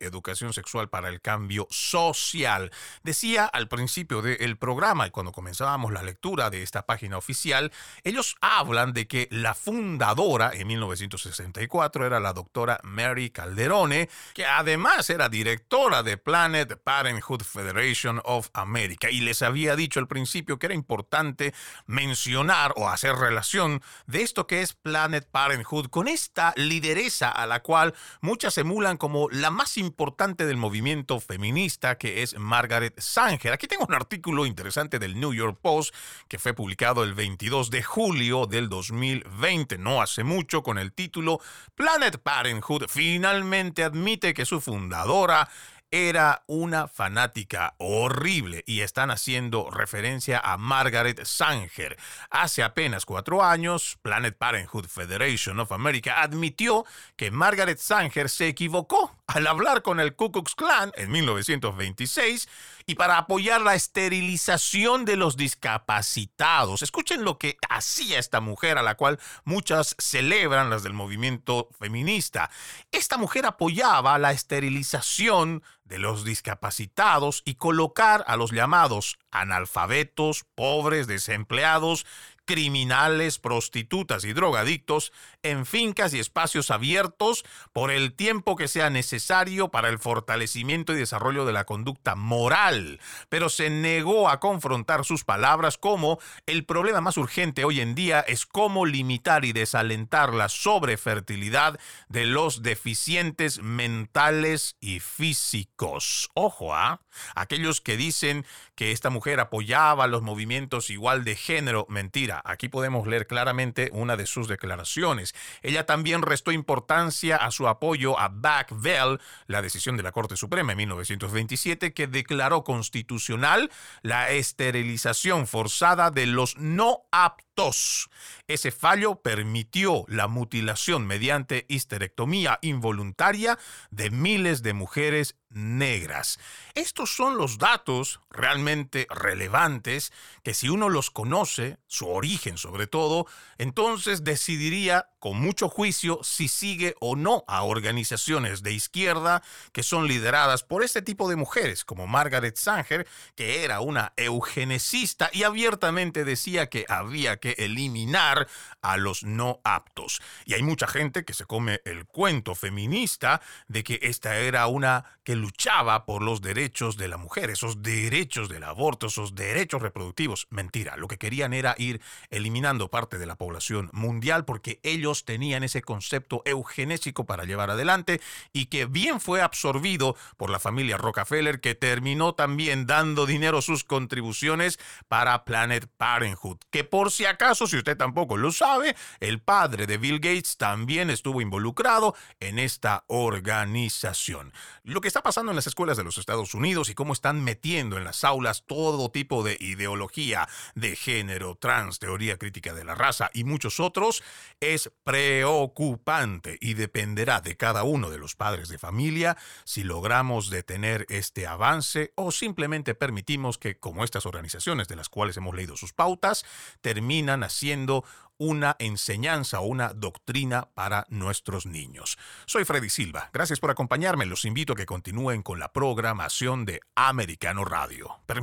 Educación 0.00 0.52
Sexual 0.52 0.88
para 0.88 1.08
el 1.08 1.20
Cambio 1.20 1.66
Social. 1.70 2.70
Decía 3.02 3.46
al 3.46 3.68
principio 3.68 4.22
del 4.22 4.56
programa 4.56 5.06
y 5.06 5.10
cuando 5.10 5.32
comenzábamos 5.32 5.92
la 5.92 6.02
lectura 6.02 6.50
de 6.50 6.62
esta 6.62 6.86
página 6.86 7.18
oficial, 7.18 7.72
ellos 8.04 8.36
hablan 8.40 8.92
de 8.92 9.06
que 9.06 9.28
la 9.30 9.54
fundadora 9.54 10.50
en 10.54 10.66
1964 10.66 12.06
era 12.06 12.20
la 12.20 12.32
doctora 12.32 12.80
Mary 12.82 13.30
Calderone, 13.30 14.08
que 14.34 14.46
además 14.72 15.10
era 15.10 15.28
directora 15.28 16.02
de 16.02 16.16
Planet 16.16 16.80
Parenthood 16.82 17.42
Federation 17.42 18.22
of 18.24 18.48
America. 18.54 19.10
Y 19.10 19.20
les 19.20 19.42
había 19.42 19.76
dicho 19.76 20.00
al 20.00 20.08
principio 20.08 20.58
que 20.58 20.64
era 20.64 20.74
importante 20.74 21.52
mencionar 21.84 22.72
o 22.76 22.88
hacer 22.88 23.14
relación 23.16 23.82
de 24.06 24.22
esto 24.22 24.46
que 24.46 24.62
es 24.62 24.72
Planet 24.72 25.28
Parenthood 25.30 25.88
con 25.88 26.08
esta 26.08 26.54
lideresa 26.56 27.28
a 27.28 27.46
la 27.46 27.60
cual 27.60 27.92
muchas 28.22 28.56
emulan 28.56 28.96
como 28.96 29.28
la 29.28 29.50
más 29.50 29.76
importante 29.76 30.46
del 30.46 30.56
movimiento 30.56 31.20
feminista, 31.20 31.98
que 31.98 32.22
es 32.22 32.38
Margaret 32.38 32.98
Sanger. 32.98 33.52
Aquí 33.52 33.66
tengo 33.66 33.84
un 33.84 33.92
artículo 33.94 34.46
interesante 34.46 34.98
del 34.98 35.20
New 35.20 35.34
York 35.34 35.58
Post 35.60 35.94
que 36.28 36.38
fue 36.38 36.54
publicado 36.54 37.04
el 37.04 37.12
22 37.12 37.68
de 37.68 37.82
julio 37.82 38.46
del 38.46 38.70
2020, 38.70 39.76
no 39.76 40.00
hace 40.00 40.24
mucho, 40.24 40.62
con 40.62 40.78
el 40.78 40.94
título 40.94 41.40
Planet 41.74 42.16
Parenthood 42.22 42.86
finalmente 42.88 43.84
admite 43.84 44.32
que 44.32 44.46
su 44.46 44.61
fundadora 44.62 45.48
era 45.92 46.42
una 46.46 46.88
fanática 46.88 47.74
horrible 47.76 48.64
y 48.66 48.80
están 48.80 49.10
haciendo 49.10 49.70
referencia 49.70 50.40
a 50.42 50.56
Margaret 50.56 51.22
Sanger. 51.24 51.98
Hace 52.30 52.62
apenas 52.62 53.04
cuatro 53.04 53.44
años, 53.44 53.98
Planet 54.00 54.34
Parenthood 54.36 54.86
Federation 54.86 55.60
of 55.60 55.70
America 55.70 56.22
admitió 56.22 56.86
que 57.14 57.30
Margaret 57.30 57.78
Sanger 57.78 58.30
se 58.30 58.48
equivocó 58.48 59.14
al 59.26 59.46
hablar 59.46 59.82
con 59.82 60.00
el 60.00 60.16
Ku 60.16 60.32
Klux 60.32 60.54
Klan 60.54 60.92
en 60.96 61.10
1926 61.10 62.48
y 62.92 62.94
para 62.94 63.16
apoyar 63.16 63.62
la 63.62 63.74
esterilización 63.74 65.06
de 65.06 65.16
los 65.16 65.38
discapacitados. 65.38 66.82
Escuchen 66.82 67.24
lo 67.24 67.38
que 67.38 67.56
hacía 67.70 68.18
esta 68.18 68.42
mujer 68.42 68.76
a 68.76 68.82
la 68.82 68.96
cual 68.96 69.18
muchas 69.44 69.96
celebran 69.98 70.68
las 70.68 70.82
del 70.82 70.92
movimiento 70.92 71.70
feminista. 71.78 72.50
Esta 72.90 73.16
mujer 73.16 73.46
apoyaba 73.46 74.18
la 74.18 74.32
esterilización 74.32 75.62
de 75.84 75.98
los 75.98 76.26
discapacitados 76.26 77.40
y 77.46 77.54
colocar 77.54 78.24
a 78.26 78.36
los 78.36 78.52
llamados 78.52 79.18
analfabetos, 79.30 80.44
pobres, 80.54 81.06
desempleados 81.06 82.04
criminales, 82.44 83.38
prostitutas 83.38 84.24
y 84.24 84.34
drogadictos 84.34 85.12
en 85.42 85.66
fincas 85.66 86.14
y 86.14 86.18
espacios 86.18 86.70
abiertos 86.70 87.44
por 87.72 87.90
el 87.90 88.14
tiempo 88.14 88.56
que 88.56 88.68
sea 88.68 88.90
necesario 88.90 89.70
para 89.70 89.88
el 89.88 89.98
fortalecimiento 89.98 90.92
y 90.92 90.96
desarrollo 90.96 91.44
de 91.44 91.52
la 91.52 91.64
conducta 91.64 92.14
moral, 92.14 93.00
pero 93.28 93.48
se 93.48 93.70
negó 93.70 94.28
a 94.28 94.40
confrontar 94.40 95.04
sus 95.04 95.24
palabras 95.24 95.78
como 95.78 96.18
el 96.46 96.64
problema 96.64 97.00
más 97.00 97.16
urgente 97.16 97.64
hoy 97.64 97.80
en 97.80 97.94
día 97.94 98.20
es 98.20 98.46
cómo 98.46 98.86
limitar 98.86 99.44
y 99.44 99.52
desalentar 99.52 100.34
la 100.34 100.48
sobrefertilidad 100.48 101.78
de 102.08 102.26
los 102.26 102.62
deficientes 102.62 103.62
mentales 103.62 104.76
y 104.80 105.00
físicos. 105.00 106.30
Ojo, 106.34 106.74
¿ah? 106.74 107.00
Aquellos 107.34 107.80
que 107.80 107.96
dicen 107.96 108.46
que 108.74 108.92
esta 108.92 109.10
mujer 109.10 109.40
apoyaba 109.40 110.06
los 110.06 110.22
movimientos 110.22 110.90
igual 110.90 111.24
de 111.24 111.36
género, 111.36 111.86
mentira 111.88 112.42
aquí 112.44 112.68
podemos 112.68 113.06
leer 113.06 113.26
claramente 113.26 113.90
una 113.92 114.16
de 114.16 114.26
sus 114.26 114.48
declaraciones. 114.48 115.31
Ella 115.62 115.86
también 115.86 116.22
restó 116.22 116.52
importancia 116.52 117.36
a 117.36 117.50
su 117.50 117.68
apoyo 117.68 118.18
a 118.18 118.28
Back 118.28 118.68
Bell, 118.70 119.20
la 119.46 119.62
decisión 119.62 119.96
de 119.96 120.02
la 120.02 120.12
Corte 120.12 120.36
Suprema 120.36 120.72
en 120.72 120.78
1927 120.78 121.92
que 121.92 122.06
declaró 122.06 122.64
constitucional 122.64 123.70
la 124.02 124.30
esterilización 124.30 125.46
forzada 125.46 126.10
de 126.10 126.26
los 126.26 126.56
no 126.56 127.02
aptos. 127.10 128.10
Ese 128.48 128.70
fallo 128.70 129.16
permitió 129.16 130.04
la 130.08 130.28
mutilación 130.28 131.06
mediante 131.06 131.66
histerectomía 131.68 132.58
involuntaria 132.62 133.58
de 133.90 134.10
miles 134.10 134.62
de 134.62 134.72
mujeres 134.72 135.36
negras. 135.54 136.38
Estos 136.74 137.14
son 137.14 137.36
los 137.36 137.58
datos 137.58 138.20
realmente 138.30 139.06
relevantes 139.10 140.12
que 140.42 140.54
si 140.54 140.68
uno 140.68 140.88
los 140.88 141.10
conoce, 141.10 141.78
su 141.86 142.08
origen 142.08 142.58
sobre 142.58 142.86
todo, 142.86 143.26
entonces 143.58 144.24
decidiría 144.24 145.08
con 145.18 145.38
mucho 145.38 145.68
juicio 145.68 146.18
si 146.22 146.48
sigue 146.48 146.96
o 147.00 147.14
no 147.14 147.44
a 147.46 147.62
organizaciones 147.62 148.62
de 148.62 148.72
izquierda 148.72 149.42
que 149.72 149.82
son 149.82 150.08
lideradas 150.08 150.64
por 150.64 150.82
este 150.82 151.02
tipo 151.02 151.28
de 151.28 151.36
mujeres, 151.36 151.84
como 151.84 152.06
Margaret 152.06 152.56
Sanger, 152.56 153.06
que 153.36 153.64
era 153.64 153.80
una 153.80 154.12
eugenicista 154.16 155.30
y 155.32 155.44
abiertamente 155.44 156.24
decía 156.24 156.68
que 156.68 156.86
había 156.88 157.36
que 157.36 157.54
eliminar 157.58 158.48
a 158.80 158.96
los 158.96 159.22
no 159.22 159.60
aptos. 159.64 160.20
Y 160.44 160.54
hay 160.54 160.62
mucha 160.62 160.86
gente 160.86 161.24
que 161.24 161.34
se 161.34 161.44
come 161.44 161.80
el 161.84 162.06
cuento 162.06 162.54
feminista 162.54 163.40
de 163.68 163.84
que 163.84 164.00
esta 164.02 164.38
era 164.38 164.66
una 164.66 165.04
que 165.24 165.36
luchaba 165.42 166.06
por 166.06 166.22
los 166.22 166.40
derechos 166.40 166.96
de 166.96 167.08
la 167.08 167.16
mujer, 167.16 167.50
esos 167.50 167.82
derechos 167.82 168.48
del 168.48 168.62
aborto, 168.62 169.08
esos 169.08 169.34
derechos 169.34 169.82
reproductivos. 169.82 170.46
Mentira, 170.50 170.96
lo 170.96 171.08
que 171.08 171.18
querían 171.18 171.52
era 171.52 171.74
ir 171.78 172.00
eliminando 172.30 172.90
parte 172.90 173.18
de 173.18 173.26
la 173.26 173.34
población 173.34 173.90
mundial 173.92 174.44
porque 174.44 174.78
ellos 174.84 175.24
tenían 175.24 175.64
ese 175.64 175.82
concepto 175.82 176.42
eugenésico 176.44 177.26
para 177.26 177.44
llevar 177.44 177.70
adelante 177.70 178.20
y 178.52 178.66
que 178.66 178.86
bien 178.86 179.20
fue 179.20 179.42
absorbido 179.42 180.16
por 180.36 180.48
la 180.48 180.60
familia 180.60 180.96
Rockefeller 180.96 181.60
que 181.60 181.74
terminó 181.74 182.34
también 182.34 182.86
dando 182.86 183.26
dinero 183.26 183.62
sus 183.62 183.82
contribuciones 183.82 184.78
para 185.08 185.44
Planet 185.44 185.88
Parenthood, 185.96 186.58
que 186.70 186.84
por 186.84 187.10
si 187.10 187.24
acaso, 187.24 187.66
si 187.66 187.78
usted 187.78 187.96
tampoco 187.96 188.36
lo 188.36 188.52
sabe, 188.52 188.94
el 189.18 189.40
padre 189.40 189.88
de 189.88 189.98
Bill 189.98 190.20
Gates 190.20 190.56
también 190.56 191.10
estuvo 191.10 191.40
involucrado 191.40 192.14
en 192.38 192.60
esta 192.60 193.02
organización. 193.08 194.52
Lo 194.84 195.00
que 195.00 195.08
está 195.08 195.22
pasando 195.32 195.52
en 195.52 195.56
las 195.56 195.66
escuelas 195.66 195.96
de 195.96 196.04
los 196.04 196.18
Estados 196.18 196.52
Unidos 196.52 196.90
y 196.90 196.94
cómo 196.94 197.14
están 197.14 197.42
metiendo 197.42 197.96
en 197.96 198.04
las 198.04 198.22
aulas 198.22 198.64
todo 198.66 199.10
tipo 199.10 199.42
de 199.42 199.56
ideología 199.60 200.46
de 200.74 200.94
género, 200.94 201.54
trans, 201.54 201.98
teoría 201.98 202.36
crítica 202.36 202.74
de 202.74 202.84
la 202.84 202.94
raza 202.94 203.30
y 203.32 203.44
muchos 203.44 203.80
otros 203.80 204.22
es 204.60 204.92
preocupante 205.04 206.58
y 206.60 206.74
dependerá 206.74 207.40
de 207.40 207.56
cada 207.56 207.82
uno 207.82 208.10
de 208.10 208.18
los 208.18 208.36
padres 208.36 208.68
de 208.68 208.76
familia 208.76 209.38
si 209.64 209.84
logramos 209.84 210.50
detener 210.50 211.06
este 211.08 211.46
avance 211.46 212.12
o 212.14 212.30
simplemente 212.30 212.94
permitimos 212.94 213.56
que, 213.56 213.78
como 213.78 214.04
estas 214.04 214.26
organizaciones 214.26 214.86
de 214.86 214.96
las 214.96 215.08
cuales 215.08 215.38
hemos 215.38 215.54
leído 215.54 215.78
sus 215.78 215.94
pautas, 215.94 216.44
terminan 216.82 217.42
haciendo 217.42 218.04
una 218.42 218.74
enseñanza 218.80 219.60
o 219.60 219.66
una 219.66 219.92
doctrina 219.94 220.68
para 220.74 221.06
nuestros 221.10 221.64
niños. 221.64 222.18
Soy 222.44 222.64
Freddy 222.64 222.90
Silva. 222.90 223.30
Gracias 223.32 223.60
por 223.60 223.70
acompañarme. 223.70 224.26
Los 224.26 224.44
invito 224.44 224.72
a 224.72 224.76
que 224.76 224.84
continúen 224.84 225.42
con 225.42 225.60
la 225.60 225.72
programación 225.72 226.64
de 226.64 226.80
Americano 226.96 227.64
Radio. 227.64 228.20